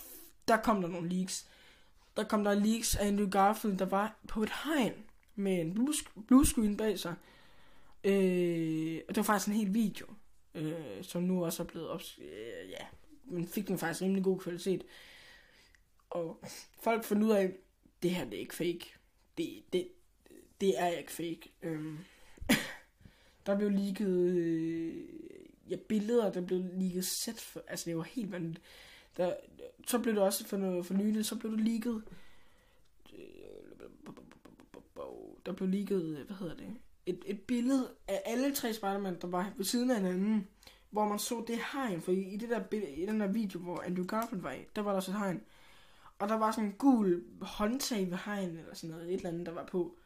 der 0.49 0.57
kom 0.57 0.81
der 0.81 0.89
nogle 0.89 1.09
leaks. 1.09 1.49
Der 2.17 2.25
kom 2.25 2.45
der 2.45 2.55
leaks 2.55 2.97
af 2.97 3.07
Andrew 3.07 3.31
Garfield, 3.31 3.79
der 3.79 3.85
var 3.85 4.17
på 4.29 4.43
et 4.43 4.51
hegn 4.65 5.05
med 5.35 5.61
en 5.61 5.75
blue, 5.75 5.95
blue 6.27 6.47
screen 6.47 6.77
bag 6.77 6.99
sig. 6.99 7.15
Øh, 8.05 9.01
og 9.09 9.15
det 9.15 9.17
var 9.17 9.23
faktisk 9.23 9.49
en 9.49 9.55
hel 9.55 9.75
video, 9.75 10.07
øh, 10.55 11.03
som 11.05 11.23
nu 11.23 11.45
også 11.45 11.63
er 11.63 11.67
blevet 11.67 11.89
op, 11.89 12.01
øh, 12.19 12.71
ja, 12.71 12.87
men 13.25 13.49
fik 13.49 13.69
den 13.69 13.79
faktisk 13.79 14.03
rimelig 14.03 14.25
god 14.25 14.39
kvalitet. 14.39 14.85
Og 16.11 16.43
folk 16.81 17.05
fandt 17.05 17.23
ud 17.23 17.31
af, 17.31 17.53
det 18.03 18.11
her 18.11 18.25
det 18.25 18.35
er 18.35 18.41
ikke 18.41 18.55
fake. 18.55 18.98
Det, 19.39 19.63
det, 19.73 19.89
det 20.61 20.81
er 20.81 20.89
ikke 20.89 21.13
fake. 21.13 21.53
Øhm, 21.63 21.99
der 23.47 23.57
blev 23.57 23.71
ligget 23.71 24.37
øh, 24.37 24.95
ja, 25.71 25.77
billeder, 25.77 26.33
der 26.33 26.41
blev 26.41 26.65
ligget 26.75 27.05
sæt 27.05 27.41
for, 27.41 27.63
altså 27.69 27.91
det 27.91 27.97
var 27.97 28.03
helt 28.03 28.33
vanvittigt. 28.33 28.65
Der, 29.17 29.35
så 29.87 29.99
blev 29.99 30.15
det 30.15 30.23
også 30.23 30.47
for, 30.47 30.57
noget, 30.57 30.87
for 30.87 30.95
nylig, 30.95 31.25
så 31.25 31.37
blev 31.37 31.53
det 31.53 31.61
ligget... 31.61 32.03
Øh, 33.15 33.23
der 35.47 35.53
blev 35.53 35.69
ligget, 35.69 36.25
hvad 36.27 36.37
hedder 36.37 36.57
det, 36.57 36.77
et, 37.07 37.23
et 37.27 37.41
billede 37.41 37.91
af 38.09 38.23
alle 38.25 38.55
tre 38.55 38.73
Spider-Man, 38.73 39.21
der 39.21 39.27
var 39.27 39.53
ved 39.57 39.65
siden 39.65 39.91
af 39.91 39.97
hinanden 39.97 40.49
hvor 40.91 41.09
man 41.09 41.19
så 41.19 41.45
det 41.47 41.59
hegn, 41.73 42.01
for 42.01 42.13
i, 42.13 42.21
i, 42.21 42.37
det 42.37 42.49
der, 42.49 42.63
i 42.97 43.07
den 43.07 43.21
der 43.21 43.27
video, 43.27 43.61
hvor 43.61 43.83
Andrew 43.87 44.07
Garfield 44.07 44.43
var 44.43 44.53
i, 44.53 44.67
der 44.77 44.83
var 44.83 44.91
der 44.91 44.97
også 44.97 45.11
et 45.11 45.19
hegn. 45.19 45.43
Og 46.19 46.29
der 46.29 46.35
var 46.35 46.51
sådan 46.51 46.65
en 46.65 46.73
gul 46.73 47.25
håndtag 47.41 48.11
ved 48.11 48.19
hegn, 48.25 48.59
eller 48.59 48.75
sådan 48.75 48.91
noget, 48.91 49.09
et 49.09 49.15
eller 49.15 49.29
andet, 49.29 49.47
der 49.47 49.53
var 49.53 49.65
på. 49.65 49.97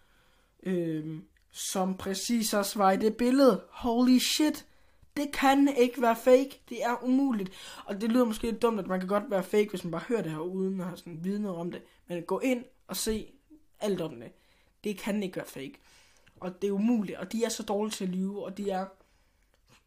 Øhm, 0.63 1.25
som 1.51 1.97
præcis 1.97 2.55
også 2.55 2.79
var 2.79 2.93
i 2.93 2.97
det 2.97 3.17
billede. 3.17 3.65
Holy 3.71 4.19
shit! 4.19 4.67
Det 5.17 5.33
kan 5.33 5.75
ikke 5.77 6.03
være 6.03 6.17
fake. 6.17 6.63
Det 6.69 6.85
er 6.85 7.05
umuligt. 7.05 7.51
Og 7.85 8.01
det 8.01 8.13
lyder 8.13 8.25
måske 8.25 8.51
lidt 8.51 8.63
dumt, 8.63 8.81
at 8.81 8.87
man 8.87 9.01
kan 9.01 9.09
godt 9.09 9.31
være 9.31 9.43
fake, 9.43 9.71
hvis 9.71 9.85
man 9.85 9.91
bare 9.91 10.03
hører 10.09 10.23
det 10.23 10.33
her, 10.33 10.39
uden 10.39 10.81
at 10.81 10.87
have 10.87 10.97
sådan 10.97 11.25
viden 11.25 11.45
om 11.45 11.71
det. 11.71 11.83
Men 12.09 12.23
gå 12.23 12.41
ind 12.41 12.65
og 12.87 12.97
se 12.97 13.33
alt 13.81 14.01
om 14.01 14.21
det. 14.21 14.33
Det 14.85 14.99
kan 14.99 15.23
ikke 15.23 15.37
være 15.37 15.47
fake. 15.47 15.75
Og 16.41 16.63
det 16.63 16.69
er 16.69 16.73
umuligt. 16.73 17.19
Og 17.19 17.33
de 17.33 17.45
er 17.45 17.49
så 17.49 17.63
dårlige 17.63 17.93
til 17.93 18.05
at 18.05 18.11
lyve, 18.11 18.45
og 18.45 18.59
de 18.59 18.71
er 18.71 18.87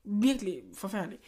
virkelig 0.03 0.61
forfærdelige. 0.73 1.21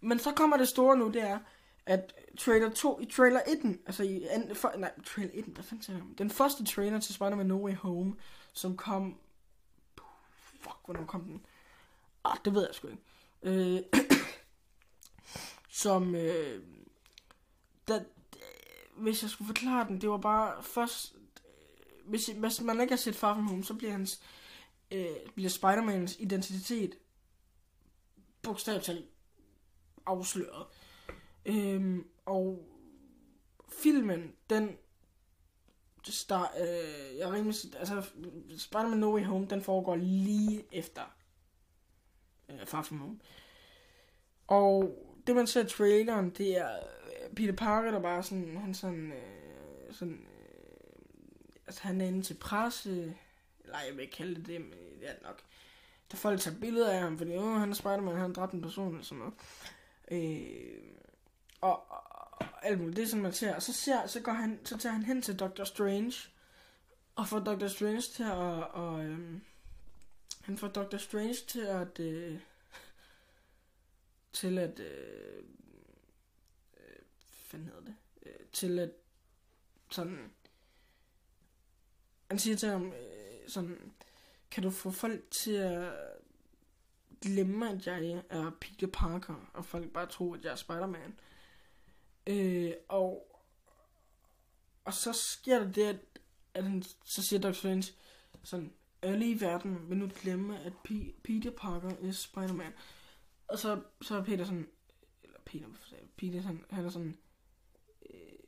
Men 0.00 0.18
så 0.18 0.32
kommer 0.32 0.56
det 0.56 0.68
store 0.68 0.96
nu, 0.96 1.08
det 1.08 1.22
er, 1.22 1.38
at 1.86 2.14
trailer 2.38 2.70
2, 2.70 3.00
i 3.00 3.04
trailer 3.04 3.40
1, 3.46 3.78
altså 3.86 4.02
i, 4.02 4.22
anden, 4.22 4.56
for, 4.56 4.72
nej, 4.78 4.92
trailer 5.06 5.30
1, 5.34 5.44
hvad 5.44 5.64
fanden 5.64 5.82
siger 5.82 6.00
Den 6.18 6.30
første 6.30 6.64
trailer 6.64 7.00
til 7.00 7.14
Spider-Man 7.14 7.46
No 7.46 7.64
Way 7.64 7.74
Home, 7.74 8.16
som 8.52 8.76
kom, 8.76 9.18
fuck, 10.60 10.76
hvornår 10.84 11.04
kom 11.04 11.24
den? 11.24 11.46
Ah, 12.24 12.36
det 12.44 12.54
ved 12.54 12.66
jeg 12.66 12.74
sgu 12.74 12.88
ikke. 12.88 13.02
Øh, 13.42 13.82
som, 15.82 16.14
øh, 16.14 16.62
der, 17.88 18.00
hvis 18.96 19.22
jeg 19.22 19.30
skulle 19.30 19.46
forklare 19.46 19.88
den, 19.88 20.00
det 20.00 20.10
var 20.10 20.16
bare 20.16 20.62
først, 20.62 21.14
øh, 21.14 22.08
hvis, 22.08 22.26
hvis 22.26 22.60
man 22.60 22.80
ikke 22.80 22.92
har 22.92 22.96
set 22.96 23.16
Far 23.16 23.34
From 23.34 23.46
Home, 23.46 23.64
så 23.64 23.74
bliver 23.74 23.92
hans, 23.92 24.20
øh, 24.90 25.06
bliver 25.34 25.50
Spider-Mans 25.50 26.22
identitet 26.22 26.98
bogstaveligt 28.42 28.86
talt 28.86 29.04
afsløret. 30.06 30.66
Øhm, 31.46 32.06
og 32.26 32.68
filmen, 33.68 34.32
den 34.50 34.76
start, 36.04 36.50
øh, 36.60 37.18
jeg 37.18 37.32
rimelig, 37.32 37.54
altså 37.78 38.02
Spider-Man 38.58 38.98
No 38.98 39.14
Way 39.14 39.24
Home, 39.24 39.46
den 39.46 39.62
foregår 39.62 39.96
lige 39.96 40.64
efter 40.72 41.02
øh, 42.48 42.66
Far 42.66 42.82
From 42.82 42.98
Home. 42.98 43.18
Og 44.46 44.98
det 45.26 45.36
man 45.36 45.46
ser 45.46 45.64
i 45.64 45.68
traileren, 45.68 46.30
det 46.30 46.56
er 46.56 46.76
øh, 46.76 47.34
Peter 47.34 47.52
Parker, 47.52 47.90
der 47.90 48.00
bare 48.00 48.22
sådan, 48.22 48.56
han 48.56 48.74
sådan, 48.74 49.12
øh, 49.12 49.94
sådan, 49.94 50.14
øh, 50.14 51.56
altså 51.66 51.82
han 51.82 52.00
er 52.00 52.06
inde 52.06 52.22
til 52.22 52.34
presse, 52.34 53.16
eller 53.64 53.78
jeg 53.88 53.96
vil 53.96 54.02
ikke 54.02 54.16
kalde 54.16 54.34
det 54.34 54.46
det, 54.46 54.60
men 54.60 54.70
det 55.00 55.08
er 55.08 55.12
det 55.12 55.22
nok. 55.22 55.42
Der 56.10 56.16
folk 56.16 56.40
tager 56.40 56.60
billeder 56.60 56.90
af 56.90 57.00
ham, 57.00 57.18
fordi 57.18 57.36
åh, 57.36 57.60
han 57.60 57.70
er 57.70 57.74
Spider-Man, 57.74 58.16
han 58.16 58.26
har 58.26 58.32
dræbt 58.32 58.52
en 58.52 58.62
person, 58.62 58.88
eller 58.88 59.04
sådan 59.04 59.18
noget. 59.18 59.34
Øh, 60.10 60.94
og, 61.64 61.90
og, 61.90 62.02
og 62.40 62.66
alt 62.66 62.78
muligt, 62.78 62.96
det 62.96 63.02
er 63.02 63.06
sådan, 63.06 63.22
man 63.22 63.32
ser. 63.32 63.54
Og 63.54 63.62
så, 63.62 63.72
ser, 63.72 64.06
så, 64.06 64.20
går 64.20 64.32
han, 64.32 64.66
så 64.66 64.78
tager 64.78 64.92
han 64.92 65.04
hen 65.04 65.22
til 65.22 65.38
Dr. 65.38 65.64
Strange, 65.64 66.14
og 67.16 67.28
får 67.28 67.38
Dr. 67.38 67.66
Strange 67.66 68.00
til 68.00 68.22
at, 68.22 68.70
og, 68.70 69.04
øh, 69.04 69.40
han 70.40 70.58
får 70.58 70.68
Dr. 70.68 70.96
Strange 70.96 71.34
til 71.48 71.60
at, 71.60 72.00
øh, 72.00 72.38
til 74.32 74.58
at, 74.58 74.80
øh, 74.80 75.42
øh, 76.76 77.02
hvad 77.50 77.60
hedder 77.60 77.80
det, 77.80 77.94
øh, 78.26 78.46
til 78.52 78.78
at, 78.78 78.90
sådan, 79.90 80.32
han 82.28 82.38
siger 82.38 82.56
til 82.56 82.68
ham, 82.68 82.92
øh, 82.92 83.48
sådan, 83.48 83.92
kan 84.50 84.62
du 84.62 84.70
få 84.70 84.90
folk 84.90 85.30
til 85.30 85.52
at 85.52 85.92
glemme, 87.20 87.70
at 87.70 87.86
jeg 87.86 88.22
er 88.30 88.50
Peter 88.60 88.86
Parker, 88.86 89.50
og 89.54 89.64
folk 89.64 89.92
bare 89.92 90.06
tror, 90.06 90.34
at 90.34 90.44
jeg 90.44 90.52
er 90.52 90.56
Spider-Man. 90.56 91.14
Øh, 92.26 92.72
og, 92.88 93.40
og 94.84 94.94
så 94.94 95.12
sker 95.12 95.58
der 95.58 95.72
det, 95.72 95.82
at, 95.82 95.96
at 96.54 96.64
han, 96.64 96.82
så 97.04 97.22
siger 97.22 97.40
Dr. 97.40 97.52
Strange, 97.52 97.92
sådan, 98.42 98.72
alle 99.02 99.30
i 99.30 99.40
verden 99.40 99.90
vil 99.90 99.98
nu 99.98 100.10
glemme, 100.22 100.60
at 100.60 100.72
P- 100.88 101.20
Peter 101.22 101.50
Parker 101.50 101.90
er 101.90 102.12
Spider-Man. 102.12 102.72
Og 103.48 103.58
så, 103.58 103.82
så 104.02 104.16
er 104.16 104.24
Peter 104.24 104.44
sådan, 104.44 104.68
eller 105.22 105.38
Peter, 105.44 105.66
Peter 106.16 106.42
sådan, 106.42 106.64
han 106.70 106.84
er 106.84 106.90
sådan, 106.90 107.18
øh, 108.10 108.38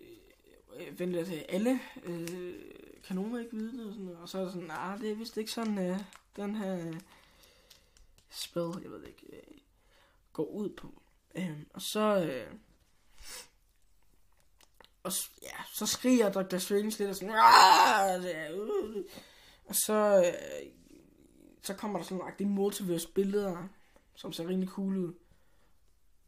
øh, 0.00 0.86
øh 0.86 0.98
vent 0.98 1.12
lidt 1.12 1.26
til 1.26 1.44
alle, 1.48 1.80
øh, 2.02 2.54
kan 3.04 3.16
nogen 3.16 3.40
ikke 3.40 3.56
vide 3.56 3.78
det? 3.78 3.86
Og, 3.86 3.92
sådan 3.92 4.16
og 4.16 4.28
så 4.28 4.38
er 4.38 4.42
det 4.42 4.52
sådan, 4.52 4.68
nej, 4.68 4.96
det 4.96 5.10
er 5.10 5.14
vist 5.14 5.36
ikke 5.36 5.52
sådan, 5.52 5.78
øh, 5.78 6.00
den 6.36 6.54
her 6.54 6.88
øh, 6.88 7.00
spil, 8.30 8.72
jeg 8.82 8.90
ved 8.90 9.06
ikke, 9.06 9.26
øh, 9.36 9.58
går 10.32 10.44
ud 10.44 10.68
på. 10.68 11.01
Øh, 11.34 11.58
og 11.74 11.82
så, 11.82 12.24
øh, 12.24 12.54
og 15.02 15.12
ja, 15.42 15.62
så 15.72 15.86
skriger 15.86 16.32
Dr. 16.32 16.58
Strange 16.58 16.90
lidt 16.98 17.10
og 17.10 17.16
sådan, 17.16 17.30
uh, 17.30 19.04
og 19.64 19.74
så, 19.74 20.24
øh, 20.26 20.72
så 21.62 21.74
kommer 21.74 21.98
der 21.98 22.04
sådan 22.04 22.34
nogle 22.38 22.54
multiverse 22.54 23.08
billeder, 23.08 23.68
som 24.14 24.32
ser 24.32 24.48
rimelig 24.48 24.68
cool 24.68 24.96
ud. 24.96 25.14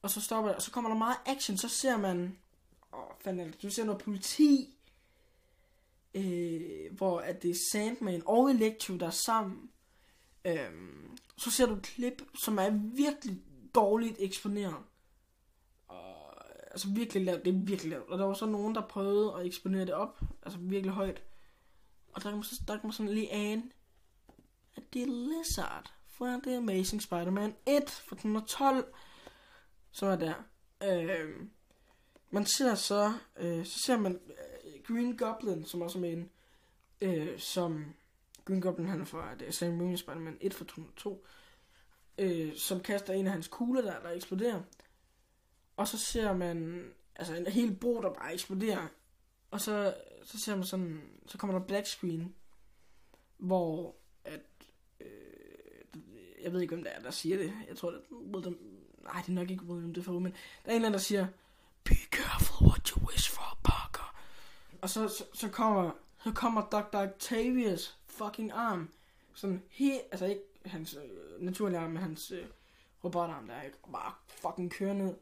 Og 0.02 0.10
så 0.10 0.20
stopper 0.20 0.48
det, 0.48 0.56
og 0.56 0.62
så 0.62 0.70
kommer 0.70 0.90
der 0.90 0.96
meget 0.96 1.16
action, 1.26 1.58
så 1.58 1.68
ser 1.68 1.96
man, 1.96 2.38
åh, 2.92 3.00
fanden, 3.20 3.54
du 3.62 3.70
ser 3.70 3.84
noget 3.84 4.02
politi, 4.02 4.78
øh, 6.14 6.96
hvor 6.96 7.20
at 7.20 7.42
det 7.42 7.50
er 7.50 7.58
Sandman 7.72 8.22
og 8.26 8.50
Electro, 8.50 8.96
der 8.96 9.06
er 9.06 9.10
sammen. 9.10 9.70
Øhm, 10.44 11.18
så 11.36 11.50
ser 11.50 11.66
du 11.66 11.74
et 11.74 11.82
klip, 11.82 12.22
som 12.34 12.58
er 12.58 12.70
virkelig 12.94 13.42
dårligt 13.74 14.16
eksponeret. 14.18 14.76
Altså 16.74 16.88
virkelig 16.88 17.24
lavt, 17.24 17.44
det 17.44 17.54
er 17.54 17.58
virkelig 17.58 17.90
lavt. 17.90 18.08
Og 18.08 18.18
der 18.18 18.24
var 18.24 18.34
så 18.34 18.46
nogen, 18.46 18.74
der 18.74 18.80
prøvede 18.80 19.34
at 19.38 19.46
eksponere 19.46 19.86
det 19.86 19.94
op, 19.94 20.20
altså 20.42 20.58
virkelig 20.58 20.92
højt. 20.92 21.22
Og 22.12 22.22
der 22.22 22.30
kan 22.30 22.38
man, 22.38 22.44
der 22.68 22.74
kan 22.74 22.80
man 22.82 22.92
sådan 22.92 23.12
lige 23.12 23.32
ane, 23.32 23.62
at 24.76 24.82
det 24.92 25.02
er 25.02 25.06
Lizard 25.06 25.92
fra 26.06 26.40
The 26.42 26.56
Amazing 26.56 27.02
Spider-Man 27.02 27.54
1 27.66 27.90
fra 27.90 28.16
2012, 28.16 28.94
som 29.92 30.08
er 30.08 30.16
der. 30.16 30.34
Øh, 30.82 31.46
man 32.30 32.46
ser 32.46 32.74
så, 32.74 33.12
øh, 33.36 33.64
så 33.66 33.78
ser 33.78 33.98
man 33.98 34.12
øh, 34.12 34.82
Green 34.86 35.16
Goblin, 35.16 35.64
som 35.64 35.82
også 35.82 35.98
er 35.98 36.00
med 36.00 36.10
inde, 36.10 36.28
øh, 37.00 37.38
som 37.38 37.94
Green 38.44 38.60
Goblin, 38.60 38.88
han 38.88 39.00
er 39.00 39.04
fra 39.04 39.34
det 39.34 39.48
er 39.48 39.52
Sam 39.52 39.78
Raimi 39.78 39.96
Spider-Man 39.96 40.38
1 40.40 40.54
fra 40.54 40.64
2002, 40.64 41.26
øh, 42.18 42.56
som 42.56 42.80
kaster 42.80 43.12
en 43.12 43.26
af 43.26 43.32
hans 43.32 43.48
kugler 43.48 43.82
der, 43.82 44.00
der 44.00 44.10
eksploderer. 44.10 44.62
Og 45.76 45.88
så 45.88 45.98
ser 45.98 46.36
man 46.36 46.88
altså 47.16 47.34
en 47.34 47.46
hel 47.46 47.74
bro, 47.74 48.02
der 48.02 48.14
bare 48.14 48.32
eksploderer. 48.32 48.86
Og 49.50 49.60
så, 49.60 49.94
så 50.22 50.38
ser 50.38 50.56
man 50.56 50.64
sådan, 50.64 51.02
så 51.26 51.38
kommer 51.38 51.58
der 51.58 51.66
black 51.66 51.86
screen, 51.86 52.34
hvor 53.38 53.96
at, 54.24 54.40
øh, 55.00 55.06
jeg 56.42 56.52
ved 56.52 56.60
ikke, 56.60 56.74
hvem 56.74 56.84
det 56.84 56.96
er, 56.96 57.00
der 57.00 57.10
siger 57.10 57.36
det. 57.36 57.52
Jeg 57.68 57.76
tror, 57.76 57.90
det 57.90 58.00
er 58.46 58.52
nej, 59.02 59.20
det 59.20 59.28
er 59.28 59.32
nok 59.32 59.50
ikke 59.50 59.64
William 59.64 59.94
Defoe, 59.94 60.20
men 60.20 60.32
der 60.32 60.38
er 60.64 60.70
en 60.70 60.74
eller 60.74 60.86
anden, 60.86 60.92
der 60.92 60.98
siger, 60.98 61.26
Be 61.84 61.94
careful 61.94 62.68
what 62.68 62.88
you 62.88 63.08
wish 63.08 63.30
for, 63.30 63.58
Parker. 63.64 64.14
Og 64.82 64.90
så, 64.90 65.08
så, 65.08 65.24
så 65.34 65.48
kommer 65.48 65.90
så 66.24 66.32
kommer 66.32 66.68
Dr. 66.68 66.98
Octavius 66.98 67.98
fucking 68.06 68.52
arm. 68.52 68.90
Sådan 69.34 69.62
helt, 69.68 70.02
altså 70.10 70.26
ikke 70.26 70.42
hans 70.64 70.94
øh, 70.94 71.42
naturlige 71.42 71.78
arm, 71.78 71.90
men 71.90 72.02
hans 72.02 72.30
øh, 72.30 72.46
robotarm, 73.04 73.46
der 73.46 73.54
er 73.54 73.62
ikke 73.62 73.78
bare 73.92 74.12
fucking 74.28 74.70
kører 74.72 74.94
ned. 74.94 75.14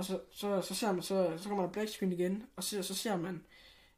Og 0.00 0.06
så, 0.06 0.20
så, 0.30 0.62
så 0.62 0.74
ser 0.74 0.92
man, 0.92 1.02
så, 1.02 1.32
så 1.38 1.48
kommer 1.48 1.64
der 1.64 1.72
black 1.72 1.90
screen 1.90 2.12
igen, 2.12 2.46
og 2.56 2.64
så, 2.64 2.82
så 2.82 2.94
ser 2.94 3.16
man 3.16 3.44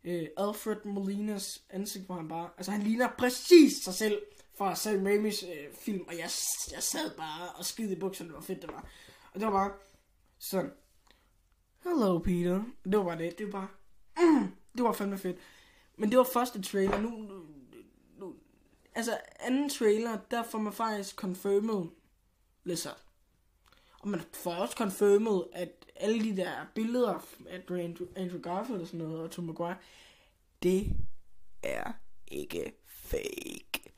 øh, 0.04 0.28
Alfred 0.36 0.76
Molinas 0.84 1.62
ansigt, 1.70 2.06
hvor 2.06 2.14
han 2.14 2.28
bare, 2.28 2.50
altså 2.56 2.72
han 2.72 2.82
ligner 2.82 3.08
præcis 3.18 3.72
sig 3.84 3.94
selv 3.94 4.22
fra 4.58 4.74
Sam 4.74 5.04
Raimis 5.04 5.42
øh, 5.42 5.74
film, 5.74 6.04
og 6.08 6.12
jeg, 6.12 6.30
jeg 6.72 6.82
sad 6.82 7.16
bare 7.16 7.48
og 7.48 7.64
skidte 7.64 7.92
i 7.92 7.98
bukserne, 7.98 8.28
det 8.28 8.34
var 8.34 8.42
fedt 8.42 8.62
det 8.62 8.72
var. 8.72 8.88
Og 9.32 9.40
det 9.40 9.46
var 9.46 9.52
bare 9.52 9.72
sådan, 10.38 10.72
hello 11.84 12.18
Peter, 12.18 12.64
det 12.84 12.98
var 12.98 13.04
bare 13.04 13.18
det, 13.18 13.38
det 13.38 13.52
var 13.52 13.52
bare, 13.52 13.68
mm, 14.26 14.48
det 14.76 14.84
var 14.84 14.92
fandme 14.92 15.18
fedt. 15.18 15.36
Men 15.96 16.10
det 16.10 16.18
var 16.18 16.24
første 16.32 16.62
trailer. 16.62 17.00
Nu, 17.00 17.10
nu, 17.10 17.44
nu 18.18 18.34
altså 18.94 19.18
anden 19.40 19.68
trailer, 19.68 20.18
der 20.30 20.42
får 20.42 20.58
man 20.58 20.72
faktisk 20.72 21.16
confirmed 21.16 21.86
Lizard. 22.64 23.11
Og 24.02 24.08
man 24.08 24.20
får 24.32 24.54
også 24.54 24.76
confirmed, 24.76 25.42
at 25.52 25.86
alle 25.96 26.24
de 26.24 26.36
der 26.36 26.66
billeder 26.74 27.14
af 27.14 27.20
Andrew, 27.50 27.78
Andrew 28.16 28.40
Garfield 28.40 28.80
og 28.80 28.86
sådan 28.86 29.00
noget, 29.00 29.20
og 29.20 29.30
Tom 29.30 29.44
Maguire, 29.44 29.76
det 30.62 30.96
er 31.62 31.92
ikke 32.28 32.72
fake. 32.86 33.92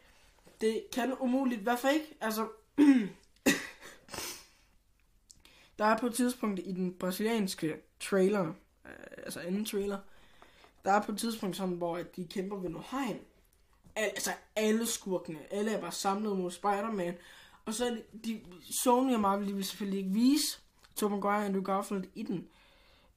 Det 0.60 0.84
kan 0.92 1.14
umuligt 1.20 1.66
være 1.66 1.78
fake. 1.78 2.16
Altså, 2.20 2.48
der 5.78 5.84
er 5.84 5.98
på 5.98 6.06
et 6.06 6.14
tidspunkt 6.14 6.60
i 6.64 6.72
den 6.72 6.94
brasilianske 6.94 7.76
trailer, 8.00 8.48
øh, 8.84 8.90
altså 9.16 9.40
anden 9.40 9.64
trailer, 9.64 9.98
der 10.84 10.92
er 10.92 11.02
på 11.02 11.12
et 11.12 11.18
tidspunkt 11.18 11.56
sådan, 11.56 11.74
hvor 11.74 12.02
de 12.16 12.26
kæmper 12.26 12.56
ved 12.56 12.70
noget 12.70 12.86
hegn. 12.90 13.20
Al, 13.96 14.04
altså 14.04 14.30
alle 14.56 14.86
skurkene, 14.86 15.52
alle 15.52 15.72
er 15.72 15.80
bare 15.80 15.92
samlet 15.92 16.36
mod 16.36 16.50
Spider-Man. 16.50 17.14
Og 17.64 17.74
så 17.74 17.98
de, 18.24 18.40
Sony 18.85 19.14
og 19.14 19.20
Marvel, 19.20 19.48
de 19.48 19.55
vil 19.55 19.64
selvfølgelig 19.64 19.98
ikke 19.98 20.12
vise 20.12 20.59
Tom 20.96 21.11
Maguire 21.11 21.38
og 21.38 21.44
Andrew 21.44 21.62
Garfield 21.62 22.05
i 22.14 22.22
den. 22.22 22.48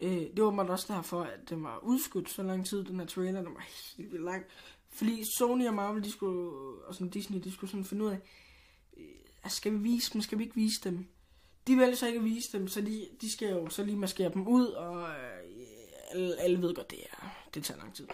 Øh, 0.02 0.12
det 0.12 0.44
var 0.44 0.52
man 0.52 0.70
også 0.70 0.94
derfor, 0.94 1.22
at 1.22 1.50
den 1.50 1.64
var 1.64 1.80
udskudt 1.84 2.30
så 2.30 2.44
lang 2.44 2.66
tid, 2.66 2.84
den 2.84 3.00
her 3.00 3.08
trailer, 3.08 3.42
den 3.42 3.54
var 3.54 3.68
helt 3.98 4.12
vildt 4.12 4.26
lang. 4.26 4.46
Fordi 4.90 5.24
Sony 5.38 5.68
og 5.68 5.74
Marvel, 5.74 6.04
de 6.04 6.12
skulle, 6.12 6.52
og 6.86 6.94
sådan 6.94 7.10
Disney, 7.10 7.44
de 7.44 7.52
skulle 7.52 7.70
sådan 7.70 7.86
finde 7.86 8.06
ud 8.06 8.10
af, 8.10 8.20
øh, 8.98 9.06
altså, 9.44 9.58
skal 9.58 9.74
vi 9.74 9.78
vise 9.78 10.14
dem, 10.14 10.22
skal 10.22 10.38
vi 10.38 10.44
ikke 10.44 10.56
vise 10.56 10.82
dem? 10.84 11.08
De 11.68 11.78
vælger 11.78 11.96
så 11.96 12.08
ikke 12.08 12.20
at 12.20 12.26
vise 12.26 12.58
dem, 12.58 12.68
så 12.68 12.82
de, 12.82 13.08
de 13.22 13.32
skal 13.32 13.50
jo 13.50 13.70
så 13.70 13.84
lige 13.84 13.98
maskere 13.98 14.34
dem 14.34 14.48
ud, 14.48 14.66
og 14.68 15.10
øh, 15.10 15.68
alle, 16.12 16.38
alle 16.40 16.62
ved 16.62 16.76
godt, 16.76 16.92
det 16.92 17.00
er, 17.12 17.48
det 17.54 17.64
tager 17.64 17.80
lang 17.80 17.96
tid. 17.96 18.08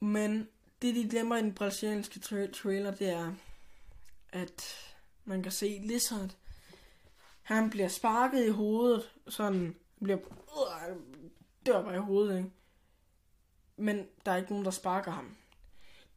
Men 0.00 0.48
det, 0.82 0.94
de 0.94 1.08
glemmer 1.08 1.36
i 1.36 1.42
den 1.42 1.54
brasilianske 1.54 2.20
tra- 2.24 2.52
trailer, 2.52 2.94
det 2.94 3.08
er, 3.08 3.34
at 4.34 4.62
man 5.24 5.42
kan 5.42 5.52
se 5.52 5.80
Lizard, 5.82 6.30
han 7.42 7.70
bliver 7.70 7.88
sparket 7.88 8.46
i 8.46 8.50
hovedet, 8.50 9.10
sådan, 9.28 9.76
bliver, 10.02 10.18
øh, 10.18 10.96
dør 11.66 11.82
bare 11.82 11.94
i 11.94 11.98
hovedet, 11.98 12.36
ikke? 12.36 12.50
Men 13.76 14.06
der 14.26 14.32
er 14.32 14.36
ikke 14.36 14.50
nogen, 14.50 14.64
der 14.64 14.70
sparker 14.70 15.10
ham. 15.10 15.36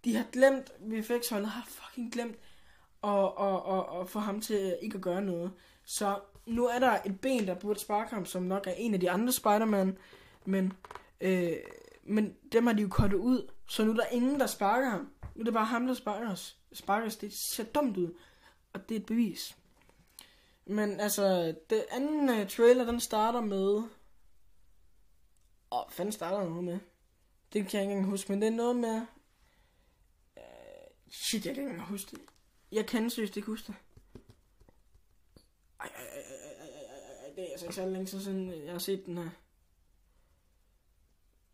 De 0.05 0.15
har 0.15 0.25
glemt, 0.31 0.71
VFX-holdet 0.79 1.49
har 1.49 1.67
fucking 1.67 2.13
glemt 2.13 2.37
at, 3.03 3.31
at, 3.39 3.61
at, 3.69 4.01
at 4.01 4.09
få 4.09 4.19
ham 4.19 4.41
til 4.41 4.77
ikke 4.81 4.95
at 4.95 5.01
gøre 5.01 5.21
noget. 5.21 5.51
Så 5.85 6.19
nu 6.45 6.67
er 6.67 6.79
der 6.79 6.99
et 7.05 7.21
ben, 7.21 7.47
der 7.47 7.55
burde 7.55 7.79
sparke 7.79 8.13
ham, 8.13 8.25
som 8.25 8.43
nok 8.43 8.67
er 8.67 8.71
en 8.71 8.93
af 8.93 8.99
de 8.99 9.11
andre 9.11 9.31
Spider-Man, 9.33 9.97
men, 10.45 10.73
øh, 11.21 11.55
men 12.03 12.35
dem 12.51 12.67
har 12.67 12.73
de 12.73 12.81
jo 12.81 12.87
kottet 12.91 13.17
ud, 13.17 13.51
så 13.67 13.85
nu 13.85 13.91
er 13.91 13.95
der 13.95 14.05
ingen, 14.11 14.39
der 14.39 14.47
sparker 14.47 14.89
ham. 14.89 15.09
Nu 15.35 15.39
er 15.39 15.43
det 15.43 15.53
bare 15.53 15.65
ham, 15.65 15.87
der 15.87 15.93
sparker 15.93 16.31
os. 16.31 16.56
Sparkers, 16.73 17.17
det 17.17 17.33
ser 17.33 17.63
dumt 17.63 17.97
ud, 17.97 18.17
og 18.73 18.89
det 18.89 18.95
er 18.95 18.99
et 18.99 19.05
bevis. 19.05 19.57
Men 20.65 20.99
altså, 20.99 21.55
det 21.69 21.85
anden 21.91 22.29
uh, 22.41 22.47
trailer, 22.47 22.85
den 22.85 22.99
starter 22.99 23.41
med... 23.41 23.73
Åh, 25.71 25.79
oh, 25.85 25.91
fanden 25.91 26.11
starter 26.11 26.39
den 26.39 26.65
med? 26.65 26.79
Det 27.53 27.67
kan 27.67 27.73
jeg 27.73 27.81
ikke 27.81 27.93
engang 27.93 28.11
huske, 28.11 28.31
men 28.31 28.41
det 28.41 28.47
er 28.47 28.51
noget 28.51 28.75
med... 28.75 29.01
Uh, 30.37 30.43
shit, 31.09 31.45
jeg 31.45 31.55
kan 31.55 31.63
ikke 31.63 31.71
engang 31.71 31.89
huske 31.89 32.11
det. 32.11 32.21
Jeg 32.71 32.87
kan 32.87 33.09
seriøst 33.09 33.37
ikke 33.37 33.45
huske 33.45 33.67
det. 33.67 33.75
Ej, 35.79 35.91
ej, 35.95 36.03
ej, 36.03 36.19
ej, 36.19 36.59
ej, 36.59 37.25
ej, 37.25 37.33
det 37.35 37.43
er 37.43 37.51
altså 37.51 37.65
ikke 37.65 37.75
så 37.75 37.85
længe 37.85 38.07
siden, 38.07 38.51
jeg 38.65 38.71
har 38.71 38.79
set 38.79 39.05
den 39.05 39.17
her. 39.17 39.29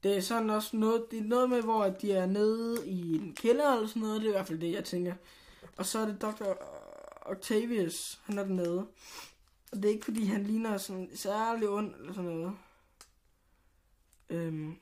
Det 0.03 0.17
er 0.17 0.21
sådan 0.21 0.49
også 0.49 0.77
noget, 0.77 1.05
det 1.11 1.19
er 1.19 1.23
noget 1.23 1.49
med, 1.49 1.61
hvor 1.61 1.89
de 1.89 2.11
er 2.11 2.25
nede 2.25 2.87
i 2.87 3.15
en 3.15 3.35
kælder 3.35 3.73
eller 3.73 3.87
sådan 3.87 4.01
noget. 4.01 4.21
Det 4.21 4.27
er 4.27 4.31
i 4.31 4.35
hvert 4.35 4.47
fald 4.47 4.59
det, 4.59 4.71
jeg 4.71 4.85
tænker. 4.85 5.13
Og 5.77 5.85
så 5.85 5.99
er 5.99 6.05
det 6.05 6.21
Dr. 6.21 6.53
Octavius, 7.21 8.21
han 8.23 8.37
er 8.37 8.43
dernede. 8.43 8.87
Og 9.71 9.77
det 9.77 9.85
er 9.85 9.89
ikke 9.89 10.05
fordi, 10.05 10.25
han 10.25 10.43
ligner 10.43 10.77
sådan 10.77 11.09
særlig 11.15 11.69
ond 11.69 11.95
eller 11.95 12.13
sådan 12.13 12.31
noget. 12.31 12.57
Øhm. 14.29 14.75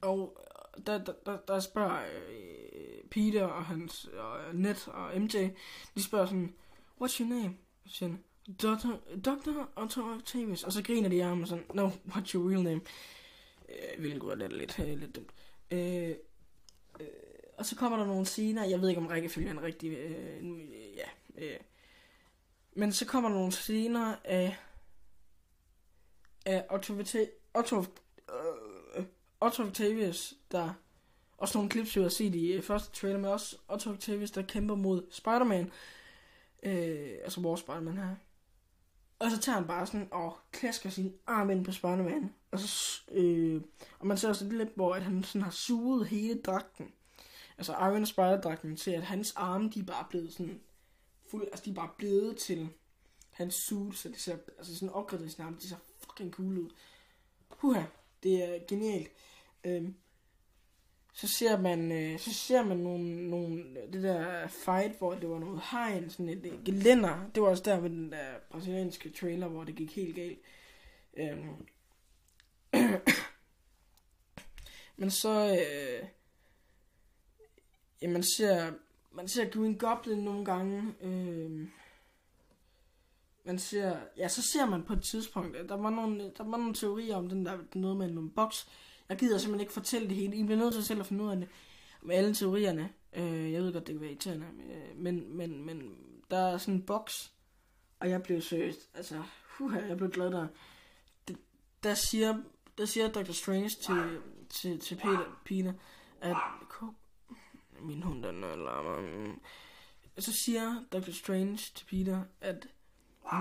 Og 0.00 0.38
øh, 0.76 0.86
der, 0.86 1.04
der, 1.04 1.12
der, 1.26 1.36
der 1.36 1.60
spørger 1.60 2.04
øh, 2.30 3.04
Peter 3.10 3.44
og 3.44 3.64
hans 3.64 4.04
og 4.04 4.54
Ned 4.54 4.88
og 4.88 5.20
MJ, 5.20 5.48
de 5.94 6.02
spørger 6.02 6.26
sådan, 6.26 6.54
what's 7.00 7.20
your 7.20 7.28
name? 7.28 7.56
Så 7.86 7.94
siger 7.94 8.10
han, 8.10 8.24
Dr. 8.46 8.98
Dr. 9.24 9.68
Otto 9.76 10.02
Octavius. 10.02 10.62
Og 10.62 10.72
så 10.72 10.82
griner 10.82 11.08
de 11.08 11.22
af 11.22 11.28
ham 11.28 11.42
og 11.42 11.48
sådan, 11.48 11.64
no, 11.74 11.88
what's 11.88 12.34
your 12.34 12.50
real 12.50 12.62
name? 12.62 12.80
Øh, 13.68 14.00
hvilket 14.00 14.20
gå 14.20 14.30
er 14.30 14.34
lidt, 14.48 14.78
øh, 14.78 14.98
lidt 14.98 15.16
dumt. 15.16 15.30
Øh, 15.70 16.14
øh, 17.00 17.06
og 17.58 17.66
så 17.66 17.76
kommer 17.76 17.98
der 17.98 18.06
nogle 18.06 18.26
scener, 18.26 18.64
jeg 18.64 18.80
ved 18.80 18.88
ikke 18.88 19.00
om 19.00 19.06
rækkefølgen 19.06 19.58
er 19.58 19.62
rigtig, 19.62 19.90
øh, 19.90 20.42
nu, 20.42 20.56
øh, 20.56 20.96
ja, 20.96 21.08
øh. 21.38 21.60
Men 22.72 22.92
så 22.92 23.06
kommer 23.06 23.28
der 23.30 23.36
nogle 23.36 23.52
scener 23.52 24.16
af, 24.24 24.56
af 26.46 26.66
Otto, 26.70 26.94
Otto, 27.54 27.84
øh, 28.96 29.04
Otto 29.40 29.62
Octavius, 29.62 30.34
der 30.52 30.74
også 31.38 31.58
nogle 31.58 31.70
clips, 31.70 31.96
vi 31.96 32.02
har 32.02 32.08
set 32.08 32.34
i 32.34 32.52
øh, 32.52 32.62
første 32.62 33.00
trailer, 33.00 33.18
men 33.18 33.30
også 33.30 33.56
Otto 33.68 33.90
Octavius, 33.90 34.30
der 34.30 34.42
kæmper 34.42 34.74
mod 34.74 35.02
Spider-Man. 35.10 35.70
Øh, 36.62 37.18
altså 37.24 37.40
vores 37.40 37.60
Spider-Man 37.60 37.96
her. 37.96 38.16
Og 39.22 39.30
så 39.30 39.38
tager 39.38 39.58
han 39.58 39.66
bare 39.66 39.86
sådan 39.86 40.08
og 40.10 40.36
klasker 40.52 40.90
sin 40.90 41.14
arm 41.26 41.50
ind 41.50 41.64
på 41.64 41.72
Spider-Man. 41.72 42.34
Og, 42.50 42.58
så, 42.58 43.00
øh, 43.10 43.62
og 43.98 44.06
man 44.06 44.16
ser 44.16 44.28
også 44.28 44.44
lidt, 44.44 44.74
hvor 44.74 44.94
at 44.94 45.02
han 45.02 45.24
sådan 45.24 45.42
har 45.42 45.50
suget 45.50 46.06
hele 46.06 46.40
dragten. 46.42 46.92
Altså 47.58 47.72
Iron 47.72 48.06
Spider-dragten 48.06 48.76
til, 48.76 48.90
at 48.90 49.02
hans 49.02 49.32
arme, 49.36 49.70
de 49.70 49.80
er 49.80 49.84
bare 49.84 50.06
blevet 50.10 50.32
sådan 50.32 50.60
fuld, 51.30 51.42
altså 51.42 51.64
de 51.64 51.70
er 51.70 51.74
bare 51.74 51.90
blevet 51.98 52.36
til 52.36 52.68
hans 53.30 53.54
suit, 53.54 53.94
så 53.94 54.08
det 54.08 54.20
ser, 54.20 54.36
altså 54.58 54.74
sådan 54.74 54.94
opgraderingsnarme, 54.94 55.56
de 55.56 55.68
ser 55.68 55.76
fucking 55.98 56.32
cool 56.32 56.58
ud. 56.58 56.70
Puha, 57.60 57.82
det 58.22 58.44
er 58.44 58.58
genialt. 58.68 59.10
Øh, 59.64 59.88
så 61.12 61.28
ser 61.28 61.60
man, 61.60 61.92
øh, 61.92 62.18
så 62.18 62.34
ser 62.34 62.64
man 62.64 62.76
nogle, 62.76 63.30
nogle, 63.30 63.64
det 63.92 64.02
der 64.02 64.48
fight, 64.48 64.98
hvor 64.98 65.14
det 65.14 65.28
var 65.28 65.38
noget 65.38 65.60
hegn, 65.70 66.10
sådan 66.10 66.28
et, 66.28 66.46
et 66.46 66.60
gelænder. 66.64 67.30
Det 67.34 67.42
var 67.42 67.48
også 67.48 67.62
der 67.62 67.80
ved 67.80 67.90
den 67.90 68.12
der 68.12 68.38
brasilianske 68.50 69.10
trailer, 69.10 69.48
hvor 69.48 69.64
det 69.64 69.76
gik 69.76 69.96
helt 69.96 70.16
galt. 70.16 70.38
Øhm. 71.16 71.66
Men 74.96 75.10
så, 75.10 75.48
øh, 75.52 76.08
ja, 78.02 78.08
man 78.08 78.22
ser, 78.22 78.72
man 79.12 79.28
ser 79.28 79.50
Green 79.50 79.78
Goblin 79.78 80.18
nogle 80.18 80.44
gange. 80.44 80.94
Øh, 81.00 81.68
man 83.44 83.58
ser, 83.58 83.96
ja, 84.16 84.28
så 84.28 84.42
ser 84.42 84.66
man 84.66 84.82
på 84.82 84.92
et 84.92 85.02
tidspunkt, 85.02 85.56
der 85.68 85.76
var 85.76 85.90
nogle, 85.90 86.32
der 86.38 86.44
var 86.44 86.56
nogle 86.56 86.74
teorier 86.74 87.16
om 87.16 87.28
den 87.28 87.46
der, 87.46 87.58
noget 87.74 87.96
med 87.96 88.10
nogle 88.10 88.30
boks, 88.30 88.68
jeg 89.12 89.18
gider 89.18 89.38
simpelthen 89.38 89.60
ikke 89.60 89.72
fortælle 89.72 90.08
det 90.08 90.16
hele. 90.16 90.36
I 90.36 90.44
bliver 90.44 90.58
nødt 90.58 90.74
til 90.74 90.84
selv 90.84 91.00
at 91.00 91.06
finde 91.06 91.24
ud 91.24 91.30
af 91.30 91.36
det. 91.36 91.48
Med 92.02 92.16
alle 92.16 92.34
teorierne. 92.34 92.92
Øh, 93.12 93.52
jeg 93.52 93.62
ved 93.62 93.72
godt, 93.72 93.86
det 93.86 93.94
kan 93.94 94.00
være 94.00 94.10
irriterende. 94.10 94.46
Øh, 94.46 94.96
men, 94.96 95.36
men, 95.36 95.64
men 95.64 95.96
der 96.30 96.38
er 96.38 96.58
sådan 96.58 96.74
en 96.74 96.82
boks. 96.82 97.32
Og 98.00 98.10
jeg 98.10 98.22
blev 98.22 98.40
seriøst. 98.40 98.90
Altså, 98.94 99.22
huha, 99.58 99.80
jeg 99.80 99.96
blev 99.96 100.10
glad 100.10 100.30
der. 100.30 100.46
Det, 101.28 101.36
der 101.82 101.94
siger, 101.94 102.42
der 102.78 102.84
siger 102.84 103.08
Dr. 103.08 103.32
Strange 103.32 103.68
til, 103.68 104.20
til, 104.48 104.80
til 104.80 104.94
Peter, 104.94 105.40
Pina, 105.44 105.74
at... 106.20 106.36
Min 107.80 108.02
hund, 108.02 108.22
den 108.22 108.40
larmer. 108.40 109.34
Så 110.18 110.32
siger 110.44 110.84
Dr. 110.92 111.12
Strange 111.12 111.56
til 111.56 111.84
Peter, 111.86 112.24
at... 112.40 112.68
Oh, 113.24 113.40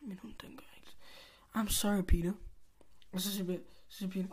min 0.00 0.18
hund, 0.18 0.34
den 0.40 0.56
gør 0.56 0.76
ikke. 0.76 0.92
I'm 1.54 1.80
sorry, 1.80 2.02
Peter. 2.02 2.32
Og 3.12 3.20
så 3.20 3.32
siger 3.32 3.46
Peter, 3.46 3.73
så 3.94 3.98
siger 3.98 4.10
pigen, 4.10 4.32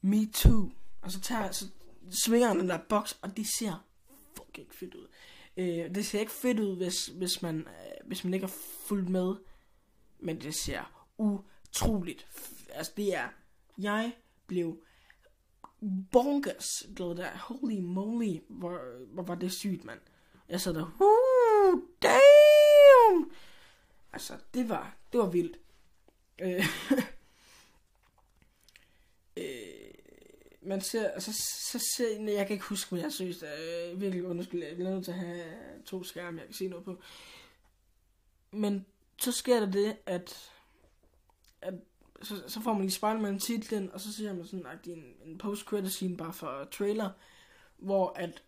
me 0.00 0.26
too. 0.32 0.70
Og 1.02 1.12
så, 1.12 1.20
tager, 1.20 1.52
så 1.52 1.64
svinger 2.10 2.48
han 2.48 2.58
den 2.58 2.68
der 2.68 2.78
boks, 2.88 3.18
og 3.22 3.36
det 3.36 3.46
ser 3.46 3.84
fucking 4.36 4.74
fedt 4.74 4.94
ud. 4.94 5.06
Øh, 5.56 5.94
det 5.94 6.06
ser 6.06 6.20
ikke 6.20 6.32
fedt 6.32 6.60
ud, 6.60 6.76
hvis, 6.76 7.06
hvis, 7.06 7.42
man, 7.42 7.58
øh, 7.58 8.06
hvis 8.06 8.24
man 8.24 8.34
ikke 8.34 8.46
har 8.46 8.54
fulgt 8.86 9.08
med. 9.08 9.34
Men 10.18 10.40
det 10.40 10.54
ser 10.54 11.06
utroligt. 11.18 12.26
Altså 12.70 12.92
det 12.96 13.14
er, 13.14 13.28
jeg 13.78 14.12
blev 14.46 14.82
bonkers 16.12 16.86
glad 16.96 17.16
der. 17.16 17.38
Holy 17.38 17.78
moly, 17.80 18.40
hvor, 18.48 19.06
hvor 19.06 19.22
var 19.22 19.34
det 19.34 19.52
sygt, 19.52 19.84
mand. 19.84 20.00
Jeg 20.48 20.60
sad 20.60 20.74
der, 20.74 20.96
uh, 21.00 21.82
damn! 22.02 23.30
Altså, 24.12 24.34
det 24.54 24.68
var, 24.68 24.96
det 25.12 25.20
var 25.20 25.30
vildt. 25.30 25.58
Øh, 26.38 26.64
man 30.68 30.80
ser, 30.80 31.08
altså, 31.08 31.32
så 31.70 31.78
ser, 31.96 32.18
nej, 32.18 32.34
jeg 32.34 32.46
kan 32.46 32.54
ikke 32.54 32.66
huske, 32.66 32.94
men 32.94 33.04
jeg 33.04 33.12
synes, 33.12 33.42
er 33.42 33.90
øh, 33.90 34.00
virkelig 34.00 34.24
undskyld, 34.24 34.62
jeg 34.62 34.72
er 34.72 34.90
nødt 34.90 35.04
til 35.04 35.12
at 35.12 35.18
have 35.18 35.44
to 35.86 36.04
skærme, 36.04 36.38
jeg 36.38 36.46
kan 36.46 36.54
se 36.54 36.68
noget 36.68 36.84
på. 36.84 37.00
Men 38.50 38.86
så 39.18 39.32
sker 39.32 39.60
der 39.60 39.70
det, 39.70 39.96
at, 40.06 40.52
at 41.60 41.74
så, 42.22 42.42
så 42.46 42.60
får 42.60 42.72
man 42.72 42.82
lige 42.82 42.90
Spider-Man 42.90 43.38
titlen, 43.38 43.90
og 43.92 44.00
så 44.00 44.12
ser 44.12 44.32
man 44.32 44.46
sådan 44.46 44.66
at 44.66 44.86
en, 44.86 45.04
en 45.24 45.38
post-credit 45.38 45.92
scene 45.92 46.16
bare 46.16 46.32
for 46.32 46.68
trailer, 46.72 47.10
hvor 47.76 48.12
at 48.16 48.42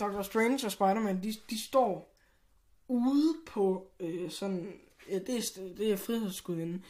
Doctor 0.00 0.22
Strange 0.22 0.66
og 0.66 0.72
Spider-Man, 0.72 1.22
de, 1.22 1.34
de 1.50 1.62
står 1.62 2.16
ude 2.88 3.34
på 3.46 3.90
øh, 4.00 4.30
sådan, 4.30 4.80
ja, 5.08 5.18
det 5.18 5.36
er, 5.36 5.74
det 5.76 5.92
er 5.92 5.96
frihedsgudvinden, 5.96 6.84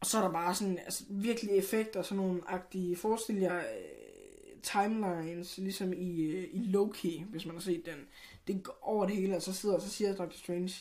og 0.00 0.06
så 0.06 0.18
er 0.18 0.22
der 0.22 0.32
bare 0.32 0.54
sådan 0.54 0.78
altså, 0.78 1.04
virkelig 1.08 1.56
effekter, 1.56 2.02
sådan 2.02 2.16
nogle 2.16 2.40
agtige, 2.46 2.96
forestil 2.96 3.36
jer 3.36 3.58
uh, 3.58 4.60
timelines, 4.62 5.58
ligesom 5.58 5.92
i, 5.92 6.28
uh, 6.28 6.44
i 6.52 6.64
Loki, 6.64 7.24
hvis 7.28 7.46
man 7.46 7.54
har 7.54 7.62
set 7.62 7.86
den. 7.86 8.06
Det 8.46 8.62
går 8.62 8.78
over 8.82 9.06
det 9.06 9.16
hele, 9.16 9.36
og 9.36 9.42
så 9.42 9.52
sidder 9.52 9.74
og 9.74 9.82
så 9.82 9.88
siger 9.88 10.16
Dr. 10.16 10.36
Strange, 10.36 10.74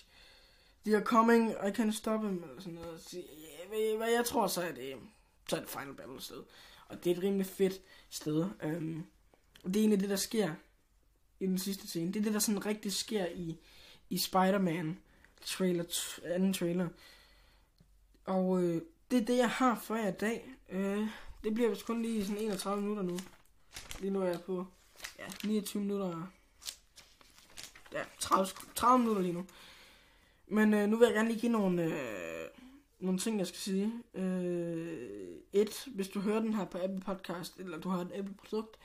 they 0.86 0.96
are 0.96 1.04
coming, 1.04 1.52
I 1.68 1.72
can 1.72 1.94
stop 1.94 2.22
him, 2.22 2.44
eller 2.44 2.60
sådan 2.60 2.74
noget. 2.74 3.02
Så, 3.02 3.18
ja, 3.18 3.98
hvad 3.98 4.10
jeg 4.10 4.26
tror, 4.26 4.48
så 4.48 4.62
er 4.62 4.72
det, 4.72 4.96
så 5.50 5.56
er 5.56 5.60
det 5.60 5.70
Final 5.70 5.94
Battle 5.94 6.22
sted. 6.22 6.44
Og 6.88 7.04
det 7.04 7.12
er 7.12 7.16
et 7.16 7.24
rimelig 7.24 7.46
fedt 7.46 7.82
sted. 8.10 8.46
Um, 8.64 9.06
og 9.64 9.70
det 9.70 9.76
er 9.76 9.82
egentlig 9.82 10.00
det, 10.00 10.10
der 10.10 10.16
sker 10.16 10.54
i 11.40 11.46
den 11.46 11.58
sidste 11.58 11.88
scene. 11.88 12.14
Det 12.14 12.20
er 12.20 12.24
det, 12.24 12.34
der 12.34 12.40
sådan 12.40 12.66
rigtig 12.66 12.94
sker 12.94 13.26
i, 13.26 13.58
i 14.10 14.18
Spider-Man 14.18 15.00
trailer, 15.46 15.84
anden 16.26 16.54
trailer. 16.54 16.88
Og 18.26 18.64
øh, 18.64 18.82
det 19.14 19.22
er 19.22 19.26
det, 19.26 19.38
jeg 19.38 19.50
har 19.50 19.76
for 19.76 19.96
jer 19.96 20.08
i 20.08 20.12
dag. 20.12 20.56
Øh, 20.70 21.08
det 21.44 21.54
bliver 21.54 21.70
vist 21.70 21.86
kun 21.86 22.02
lige 22.02 22.26
sådan 22.26 22.42
31 22.42 22.82
minutter 22.82 23.04
nu. 23.04 23.20
Lige 24.00 24.12
nu 24.12 24.22
er 24.22 24.26
jeg 24.26 24.42
på 24.42 24.66
ja, 25.20 25.48
29 25.48 25.84
minutter. 25.84 26.28
Ja, 27.92 28.04
30, 28.20 28.48
30 28.76 29.00
minutter 29.00 29.22
lige 29.22 29.34
nu. 29.34 29.46
Men 30.48 30.74
øh, 30.74 30.90
nu 30.90 30.98
vil 30.98 31.06
jeg 31.06 31.14
gerne 31.14 31.30
lige 31.30 31.42
give 31.42 31.52
nogle, 31.52 31.84
øh, 31.84 32.48
nogle 33.00 33.20
ting, 33.20 33.40
jeg 33.40 33.48
skal 33.48 33.60
sige. 33.60 33.94
Øh, 34.14 35.38
et, 35.54 35.88
hvis 35.88 36.08
du 36.08 36.20
hører 36.20 36.40
den 36.40 36.54
her 36.54 36.66
på 36.66 36.78
Apple 36.78 37.02
Podcast, 37.02 37.58
eller 37.58 37.80
du 37.80 37.90
har 37.90 38.02
et 38.02 38.12
Apple 38.16 38.36
produkt, 38.36 38.78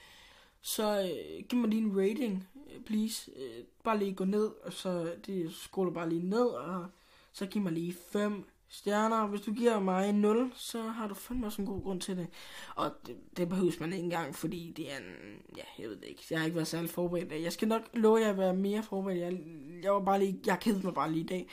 så 0.60 1.00
øh, 1.00 1.44
giv 1.44 1.58
mig 1.58 1.70
lige 1.70 1.82
en 1.82 1.98
rating, 1.98 2.48
øh, 2.74 2.84
please. 2.84 3.30
Øh, 3.36 3.64
bare 3.84 3.98
lige 3.98 4.14
gå 4.14 4.24
ned, 4.24 4.50
og 4.64 4.72
så 4.72 5.14
det 5.26 5.54
scroller 5.54 5.92
bare 5.92 6.08
lige 6.08 6.28
ned, 6.28 6.46
og 6.46 6.86
så 7.32 7.46
giv 7.46 7.62
mig 7.62 7.72
lige 7.72 7.96
5 8.12 8.48
stjerner. 8.68 9.26
Hvis 9.26 9.40
du 9.40 9.52
giver 9.52 9.80
mig 9.80 10.12
0, 10.12 10.52
så 10.54 10.82
har 10.82 11.08
du 11.08 11.14
fandme 11.14 11.46
også 11.46 11.62
en 11.62 11.66
god 11.66 11.82
grund 11.82 12.00
til 12.00 12.16
det. 12.16 12.28
Og 12.76 12.92
det, 13.06 13.16
det 13.36 13.48
behøves 13.48 13.80
man 13.80 13.92
ikke 13.92 14.04
engang, 14.04 14.34
fordi 14.34 14.72
det 14.76 14.92
er 14.92 14.96
en... 14.96 15.42
Ja, 15.56 15.62
jeg 15.78 15.88
ved 15.88 15.96
det 15.96 16.04
ikke. 16.04 16.24
Jeg 16.30 16.38
har 16.38 16.44
ikke 16.44 16.54
været 16.54 16.68
særlig 16.68 16.90
forberedt. 16.90 17.42
Jeg 17.42 17.52
skal 17.52 17.68
nok 17.68 17.82
love 17.94 18.20
jer 18.20 18.30
at 18.30 18.38
være 18.38 18.56
mere 18.56 18.82
forberedt. 18.82 19.20
Jeg, 19.20 19.40
jeg 19.82 19.92
var 19.92 20.04
bare 20.04 20.18
lige... 20.18 20.40
Jeg 20.46 20.60
kedede 20.60 20.84
mig 20.84 20.94
bare 20.94 21.12
lige 21.12 21.24
i 21.24 21.26
dag. 21.26 21.48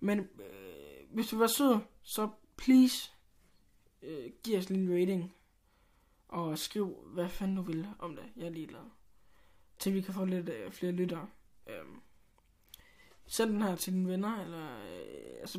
Men 0.00 0.18
øh, 0.18 1.14
hvis 1.14 1.28
du 1.28 1.38
var 1.38 1.46
sød, 1.46 1.78
så 2.02 2.28
please 2.56 3.12
øh, 4.02 4.30
giv 4.44 4.58
os 4.58 4.66
en 4.66 4.92
rating. 4.92 5.34
Og 6.28 6.58
skriv, 6.58 6.96
hvad 7.06 7.28
fanden 7.28 7.56
du 7.56 7.62
vil 7.62 7.88
om 7.98 8.16
det. 8.16 8.24
Jeg 8.36 8.46
er 8.46 8.50
ligeglad. 8.50 8.90
Til 9.78 9.94
vi 9.94 10.00
kan 10.00 10.14
få 10.14 10.24
lidt 10.24 10.48
øh, 10.48 10.72
flere 10.72 10.92
lyttere. 10.92 11.26
Øh, 11.66 11.84
send 13.32 13.52
den 13.52 13.62
her 13.62 13.76
til 13.76 13.92
dine 13.92 14.08
venner, 14.08 14.40
eller 14.42 14.76
øh, 14.76 15.40
altså, 15.40 15.58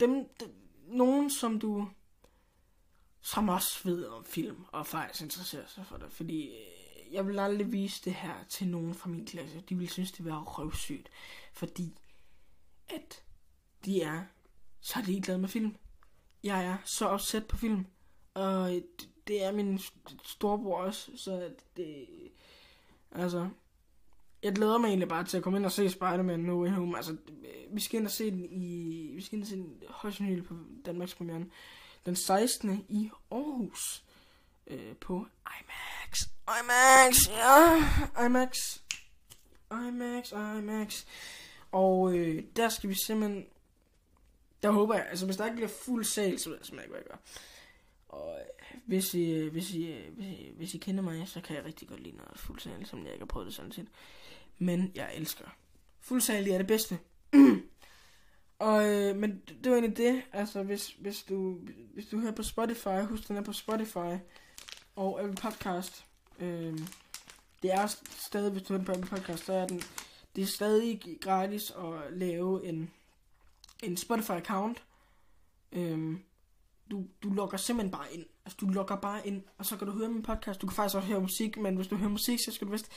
dem, 0.00 0.28
de, 0.40 0.52
nogen, 0.86 1.30
som 1.30 1.60
du, 1.60 1.88
som 3.20 3.48
også 3.48 3.80
ved 3.84 4.06
om 4.06 4.24
film, 4.24 4.64
og 4.72 4.86
faktisk 4.86 5.22
interesserer 5.22 5.66
sig 5.66 5.86
for 5.86 5.96
det, 5.96 6.12
fordi 6.12 6.48
øh, 6.48 7.12
jeg 7.12 7.26
vil 7.26 7.38
aldrig 7.38 7.72
vise 7.72 8.04
det 8.04 8.14
her 8.14 8.44
til 8.48 8.68
nogen 8.68 8.94
fra 8.94 9.10
min 9.10 9.26
klasse. 9.26 9.60
De 9.60 9.76
vil 9.78 9.88
synes, 9.88 10.12
det 10.12 10.24
var 10.24 10.44
røvsygt, 10.44 11.08
fordi 11.52 11.98
at 12.88 13.22
de 13.84 14.02
er 14.02 14.24
så 14.80 15.02
ligeglade 15.06 15.38
med 15.38 15.48
film. 15.48 15.76
Jeg 16.42 16.64
er 16.64 16.76
så 16.84 17.06
opsat 17.06 17.46
på 17.46 17.56
film, 17.56 17.86
og 18.34 18.70
det, 18.70 19.08
det 19.26 19.44
er 19.44 19.52
min 19.52 19.80
storebror 20.24 20.82
også, 20.82 21.10
så 21.16 21.54
det, 21.76 22.06
altså, 23.10 23.48
jeg 24.44 24.52
glæder 24.52 24.78
mig 24.78 24.88
egentlig 24.88 25.08
bare 25.08 25.24
til 25.24 25.36
at 25.36 25.42
komme 25.42 25.58
ind 25.58 25.66
og 25.66 25.72
se 25.72 25.90
Spider-Man 25.90 26.40
No 26.40 26.62
Way 26.62 26.70
Home. 26.70 26.96
Altså, 26.96 27.16
vi 27.70 27.80
skal 27.80 27.98
ind 27.98 28.06
og 28.06 28.12
se 28.12 28.30
den 28.30 28.44
i... 28.50 29.10
Vi 29.14 29.22
skal 29.22 29.36
ind 29.36 29.42
og 29.42 29.48
se 29.48 29.56
den 29.56 29.82
højst 29.88 30.20
på 30.48 30.54
Danmarks 30.86 31.14
premiere. 31.14 31.44
Den 32.06 32.16
16. 32.16 32.86
i 32.88 33.10
Aarhus. 33.30 34.04
Øh, 34.66 34.96
på 35.00 35.26
IMAX. 35.46 36.20
IMAX, 36.60 37.28
ja. 37.28 38.26
IMAX. 38.26 38.78
IMAX, 39.70 40.32
IMAX. 40.32 41.04
Og 41.72 42.16
øh, 42.16 42.42
der 42.56 42.68
skal 42.68 42.90
vi 42.90 42.94
simpelthen... 43.06 43.46
Der 44.62 44.70
håber 44.70 44.94
jeg, 44.94 45.06
altså 45.08 45.26
hvis 45.26 45.36
der 45.36 45.44
ikke 45.44 45.56
bliver 45.56 45.68
fuld 45.68 46.04
sal, 46.04 46.38
så 46.38 46.48
ved 46.48 46.56
jeg 46.56 46.66
simpelthen 46.66 46.84
ikke, 46.84 46.92
hvad 46.92 47.00
jeg 47.00 47.06
gør. 47.06 47.18
Og 48.08 48.38
øh, 48.40 48.63
hvis 48.86 49.14
I, 49.14 49.48
hvis, 49.48 49.74
I, 49.74 49.94
hvis, 50.12 50.26
I, 50.26 50.52
hvis 50.56 50.74
I 50.74 50.78
kender 50.78 51.02
mig, 51.02 51.28
så 51.28 51.40
kan 51.40 51.56
jeg 51.56 51.64
rigtig 51.64 51.88
godt 51.88 52.00
lide 52.00 52.16
noget 52.16 52.38
fuld 52.38 52.60
sal, 52.60 52.86
som 52.86 53.04
jeg 53.04 53.12
ikke 53.12 53.22
har 53.22 53.26
prøvet 53.26 53.46
det 53.46 53.54
sådan 53.54 53.72
set 53.72 53.88
men 54.58 54.92
jeg 54.94 55.10
elsker. 55.14 55.44
Fuldsalig 56.00 56.52
er 56.52 56.58
det 56.58 56.66
bedste. 56.66 56.98
og, 58.58 58.88
øh, 58.88 59.16
men 59.16 59.42
det 59.64 59.72
var 59.72 59.78
egentlig 59.78 59.96
det. 59.96 60.22
Altså, 60.32 60.62
hvis, 60.62 60.88
hvis, 60.88 61.22
du, 61.22 61.58
hvis 61.94 62.06
du 62.06 62.20
hører 62.20 62.32
på 62.32 62.42
Spotify, 62.42 63.02
husk 63.08 63.28
den 63.28 63.36
er 63.36 63.42
på 63.42 63.52
Spotify 63.52 64.16
og 64.96 65.20
Apple 65.20 65.36
Podcast. 65.42 66.04
Øh, 66.40 66.78
det 67.62 67.72
er 67.72 67.86
stadig, 68.08 68.52
hvis 68.52 68.62
du 68.62 68.72
hører 68.72 68.84
på 68.84 68.92
Apple 68.92 69.06
Podcast, 69.06 69.44
så 69.44 69.52
er 69.52 69.66
den, 69.66 69.82
det 70.36 70.42
er 70.42 70.46
stadig 70.46 71.18
gratis 71.20 71.70
at 71.70 72.12
lave 72.12 72.66
en, 72.66 72.90
en 73.82 73.96
Spotify-account. 73.96 74.82
Øh, 75.72 76.16
du, 76.90 77.06
du 77.22 77.30
logger 77.30 77.56
simpelthen 77.56 77.92
bare 77.92 78.14
ind. 78.14 78.26
Altså, 78.44 78.56
du 78.60 78.66
logger 78.66 78.96
bare 78.96 79.26
ind, 79.26 79.42
og 79.58 79.66
så 79.66 79.76
kan 79.76 79.86
du 79.86 79.92
høre 79.92 80.08
min 80.08 80.22
podcast. 80.22 80.62
Du 80.62 80.66
kan 80.66 80.76
faktisk 80.76 80.96
også 80.96 81.08
høre 81.08 81.20
musik, 81.20 81.56
men 81.56 81.76
hvis 81.76 81.86
du 81.86 81.96
hører 81.96 82.10
musik, 82.10 82.38
så 82.44 82.52
skal 82.52 82.66
du 82.66 82.72
vist 82.72 82.90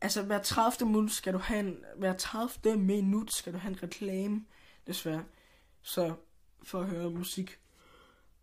Altså, 0.00 0.22
hver 0.22 0.42
30. 0.42 0.90
minut 0.90 1.10
skal 1.10 1.32
du 1.32 1.38
have 1.38 1.60
en, 1.60 1.84
hver 1.96 2.16
30. 2.16 2.76
minut 2.76 3.34
skal 3.34 3.52
du 3.52 3.58
have 3.58 3.70
en 3.70 3.82
reklame, 3.82 4.44
desværre. 4.86 5.24
Så, 5.82 6.14
for 6.62 6.80
at 6.80 6.86
høre 6.86 7.10
musik. 7.10 7.58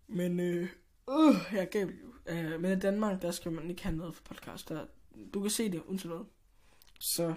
Men, 0.08 0.40
øh, 0.40 0.70
øh 1.10 1.36
jeg 1.52 1.70
gav. 1.70 1.90
Øh, 2.26 2.62
men 2.62 2.78
i 2.78 2.80
Danmark, 2.80 3.22
der 3.22 3.32
skal 3.32 3.52
man 3.52 3.70
ikke 3.70 3.84
have 3.84 3.96
noget 3.96 4.16
for 4.16 4.24
podcast. 4.24 4.70
Der, 4.70 4.86
du 5.34 5.42
kan 5.42 5.50
se 5.50 5.72
det, 5.72 5.84
uden 5.84 6.02
noget. 6.06 6.26
Så, 7.00 7.34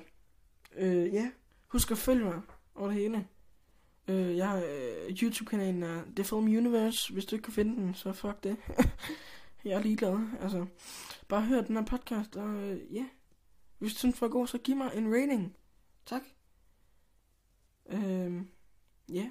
øh, 0.76 1.14
ja. 1.14 1.30
Husk 1.66 1.90
at 1.90 1.98
følge 1.98 2.24
mig 2.24 2.40
over 2.74 2.88
det 2.88 2.96
hele. 2.96 3.26
Øh, 4.08 4.36
jeg 4.36 4.64
øh, 4.66 5.16
YouTube-kanalen 5.16 5.82
er 5.82 6.02
The 6.16 6.24
Film 6.24 6.44
Universe. 6.44 7.12
Hvis 7.12 7.24
du 7.24 7.36
ikke 7.36 7.44
kan 7.44 7.52
finde 7.52 7.76
den, 7.76 7.94
så 7.94 8.12
fuck 8.12 8.44
det. 8.44 8.56
jeg 9.64 9.72
er 9.72 9.82
ligeglad. 9.82 10.18
Altså, 10.40 10.66
bare 11.28 11.42
hør 11.42 11.60
den 11.60 11.76
her 11.76 11.84
podcast, 11.84 12.36
og 12.36 12.48
øh, 12.48 12.94
ja. 12.94 12.98
Yeah. 13.00 13.08
Hvis 13.78 13.92
du 13.92 13.98
synes, 13.98 14.20
var 14.20 14.28
god, 14.28 14.46
så 14.46 14.58
giv 14.58 14.76
mig 14.76 14.90
en 14.94 15.14
rating. 15.14 15.56
Tak. 16.06 16.22
Øh, 17.86 18.42
ja, 19.08 19.30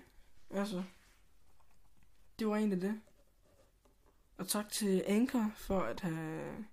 altså. 0.49 0.83
Det 2.39 2.47
var 2.47 2.55
egentlig 2.55 2.81
det. 2.81 3.01
Og 4.37 4.47
tak 4.47 4.69
til 4.69 5.03
Anchor 5.07 5.51
for 5.55 5.79
at 5.79 5.99
have 5.99 6.65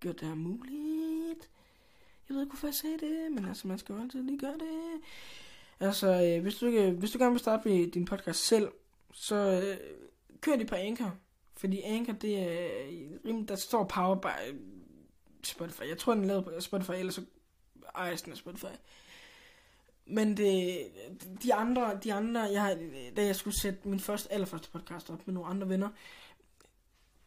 gjort 0.00 0.20
det 0.20 0.28
her 0.28 0.34
muligt. 0.34 1.50
Jeg 2.28 2.34
ved 2.34 2.42
ikke, 2.42 2.50
hvorfor 2.50 2.66
jeg 2.66 2.74
sagde 2.74 2.98
det, 2.98 3.32
men 3.32 3.44
altså, 3.44 3.68
man 3.68 3.78
skal 3.78 3.92
jo 3.92 4.00
altid 4.02 4.22
lige 4.22 4.38
gøre 4.38 4.58
det. 4.58 5.00
Altså, 5.80 6.22
øh, 6.22 6.42
hvis, 6.42 6.54
du, 6.54 6.66
øh, 6.66 6.98
hvis 6.98 7.10
du 7.10 7.18
gerne 7.18 7.30
vil 7.30 7.40
starte 7.40 7.68
med 7.68 7.90
din 7.90 8.04
podcast 8.04 8.46
selv, 8.46 8.68
så 9.12 9.36
øh, 9.36 9.76
kør 10.40 10.56
det 10.56 10.66
på 10.66 10.74
Anchor. 10.74 11.14
Fordi 11.56 11.80
Anchor, 11.80 12.12
det 12.12 12.38
er, 12.38 12.68
øh, 13.24 13.48
der 13.48 13.56
står 13.56 13.84
power 13.84 14.14
by 14.14 14.26
øh, 14.48 14.54
Spotify. 15.44 15.82
Jeg 15.88 15.98
tror, 15.98 16.14
den 16.14 16.22
er 16.22 16.28
lavet 16.28 16.44
på 16.44 16.50
Spotify, 16.60 16.90
ellers 16.90 17.14
så 17.14 17.24
ejes 17.94 18.22
den 18.22 18.32
af 18.32 18.38
Spotify. 18.38 18.74
Men 20.06 20.36
det, 20.36 20.86
de 21.42 21.54
andre, 21.54 21.98
de 22.04 22.12
andre, 22.12 22.40
jeg, 22.40 22.78
da 23.16 23.24
jeg 23.24 23.36
skulle 23.36 23.60
sætte 23.60 23.88
min 23.88 24.00
første, 24.00 24.32
allerførste 24.32 24.70
podcast 24.70 25.10
op 25.10 25.26
med 25.26 25.34
nogle 25.34 25.48
andre 25.48 25.68
venner, 25.68 25.88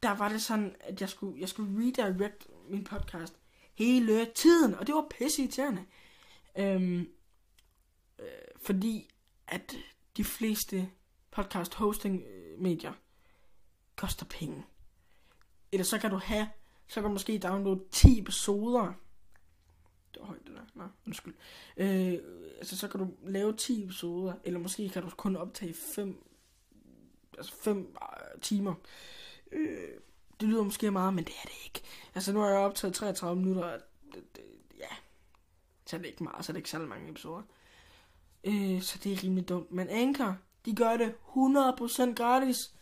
der 0.04 0.16
var 0.16 0.30
det 0.30 0.42
sådan, 0.42 0.76
at 0.80 1.02
jeg 1.02 1.10
skulle, 1.10 1.40
jeg 1.40 1.50
skulle 1.50 1.88
redirect 1.88 2.48
min 2.70 2.84
podcast 2.84 3.34
hele 3.76 4.26
tiden, 4.36 4.76
og 4.76 4.88
det 4.88 4.96
var 4.96 5.08
pisse 5.20 5.42
irriterende. 5.42 5.86
Øhm, 6.58 7.08
øh, 8.24 8.62
fordi 8.62 9.10
at 9.48 9.76
de 10.18 10.24
fleste 10.24 10.90
podcast 11.32 11.74
hosting 11.74 12.24
øh, 12.24 12.60
medier 12.60 12.94
koster 13.96 14.26
penge. 14.26 14.66
Eller 15.72 15.84
så 15.84 16.00
kan 16.00 16.12
du 16.12 16.18
have 16.18 16.48
så 16.88 17.02
kan 17.02 17.04
du 17.04 17.14
måske 17.14 17.40
downloade 17.40 17.84
10 17.92 18.20
episoder. 18.20 18.94
Det 20.14 20.20
var 20.20 20.26
højt 20.26 20.42
det 20.48 20.56
der. 20.56 20.62
nej, 20.76 20.88
undskyld. 21.08 21.34
Øh, 21.78 22.20
altså 22.58 22.78
så 22.78 22.88
kan 22.88 23.00
du 23.00 23.14
lave 23.24 23.54
10 23.54 23.84
episoder, 23.84 24.34
eller 24.44 24.60
måske 24.60 24.90
kan 24.90 25.04
du 25.04 25.10
kun 25.10 25.36
optage 25.36 25.74
5 25.74 26.24
altså 27.38 27.54
5 27.56 27.78
øh, 27.78 28.42
timer. 28.42 28.74
Øh, 29.52 29.90
det 30.40 30.50
lyder 30.50 30.64
måske 30.64 30.92
meget, 30.92 31.14
men 31.14 31.24
det 31.24 31.34
er 31.44 31.48
det 31.48 31.58
ikke. 31.66 31.82
Altså 32.16 32.34
nu 32.34 32.40
har 32.40 32.48
jeg 32.48 32.58
optaget 32.58 32.94
33 32.94 33.36
minutter, 33.36 33.64
og 33.64 33.80
det, 34.14 34.36
det, 34.36 34.44
ja, 34.80 34.96
så 35.86 35.96
er 35.96 36.00
det 36.00 36.08
ikke 36.08 36.24
meget, 36.24 36.46
så 36.46 36.52
er 36.52 36.54
det 36.54 36.60
ikke 36.60 36.70
særlig 36.70 36.88
mange 36.88 37.10
episoder. 37.10 37.38
Øh, 37.38 37.44
Øh, 38.44 38.82
så 38.82 39.00
det 39.04 39.14
er 39.14 39.24
rimelig 39.24 39.50
dumt. 39.50 39.72
Men 39.72 39.90
Anchor, 39.90 40.38
de 40.66 40.76
gør 40.76 40.98
det 40.98 41.16
100% 41.36 42.14
gratis. 42.14 42.74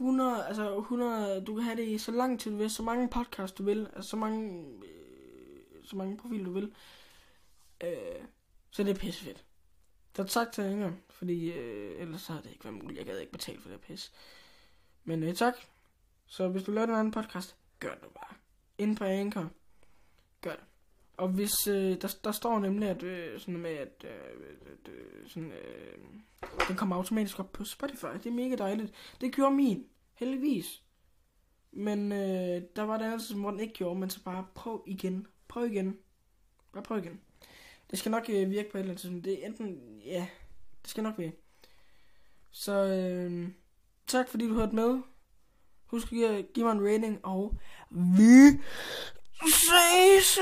100, 0.00 0.46
altså 0.46 0.78
100, 0.78 1.44
du 1.44 1.54
kan 1.54 1.64
have 1.64 1.76
det 1.76 1.88
i 1.88 1.98
så 1.98 2.12
lang 2.12 2.40
tid 2.40 2.50
du 2.50 2.56
vil, 2.56 2.70
så 2.70 2.82
mange 2.82 3.08
podcasts 3.08 3.56
du 3.56 3.62
vil, 3.62 3.88
altså 3.96 4.10
så 4.10 4.16
mange, 4.16 4.64
øh, 4.84 5.84
så 5.84 5.96
mange 5.96 6.16
profiler 6.16 6.44
du 6.44 6.52
vil. 6.52 6.74
Øh, 7.84 8.24
så 8.70 8.84
det 8.84 8.90
er 8.90 9.00
pisse 9.00 9.24
fedt. 9.24 9.44
Så 10.16 10.24
tak 10.24 10.52
til 10.52 10.64
Inger, 10.64 10.92
fordi 11.10 11.52
øh, 11.52 12.00
ellers 12.00 12.22
så 12.22 12.32
havde 12.32 12.42
det 12.44 12.50
ikke 12.52 12.64
været 12.64 12.82
muligt. 12.82 12.98
Jeg 12.98 13.06
gad 13.06 13.18
ikke 13.18 13.32
betale 13.32 13.60
for 13.60 13.68
det 13.68 13.80
pis. 13.80 14.12
Men 15.04 15.22
øh, 15.22 15.34
tak. 15.34 15.54
Så 16.26 16.48
hvis 16.48 16.62
du 16.62 16.72
laver 16.72 16.88
en 16.88 16.94
anden 16.94 17.10
podcast, 17.10 17.56
gør 17.80 17.94
det 17.94 18.08
bare. 18.14 18.34
Ind 18.78 18.96
på 18.96 19.04
Anchor. 19.04 19.50
Gør 20.40 20.50
det. 20.50 20.64
Og 21.20 21.28
hvis 21.28 21.66
øh, 21.66 22.02
der, 22.02 22.16
der 22.24 22.32
står 22.32 22.58
nemlig 22.58 22.88
at 22.88 23.02
øh, 23.02 23.40
sådan 23.40 23.56
med 23.56 23.70
at 23.70 24.04
øh, 24.04 24.40
øh, 24.88 25.28
sådan, 25.28 25.52
øh, 25.52 25.98
den 26.68 26.76
kommer 26.76 26.96
automatisk 26.96 27.40
op 27.40 27.52
på 27.52 27.64
Spotify. 27.64 28.06
Det 28.14 28.26
er 28.26 28.30
mega 28.30 28.56
dejligt. 28.56 28.92
Det 29.20 29.34
gjorde 29.34 29.54
min, 29.54 29.86
heldigvis. 30.14 30.82
Men 31.72 32.12
øh, 32.12 32.62
der 32.76 32.82
var 32.82 32.98
det 32.98 33.12
altså, 33.12 33.36
hvor 33.36 33.50
den 33.50 33.60
ikke 33.60 33.74
gjorde, 33.74 34.00
men 34.00 34.10
så 34.10 34.24
bare 34.24 34.46
prøv 34.54 34.84
igen. 34.86 35.26
Prøv 35.48 35.66
igen. 35.66 35.96
Bare 36.72 36.82
prøv 36.82 36.98
igen. 36.98 37.20
Det 37.90 37.98
skal 37.98 38.10
nok 38.10 38.26
øh, 38.28 38.50
virke 38.50 38.70
på 38.70 38.78
et 38.78 38.80
eller 38.80 38.90
andet 38.90 39.00
tidspunkt. 39.00 39.24
Det 39.24 39.42
er 39.42 39.46
enten, 39.46 40.00
ja, 40.04 40.26
det 40.82 40.90
skal 40.90 41.02
nok 41.02 41.18
virke. 41.18 41.36
Så 42.50 42.72
øh, 42.72 43.48
tak 44.06 44.28
fordi 44.28 44.48
du 44.48 44.54
hørte 44.54 44.74
med. 44.74 45.00
Husk 45.86 46.06
at 46.06 46.10
give, 46.10 46.42
give 46.54 46.66
mig 46.66 46.72
en 46.72 46.86
rating, 46.86 47.24
og 47.24 47.54
vi 47.90 48.60
ses. 49.40 50.38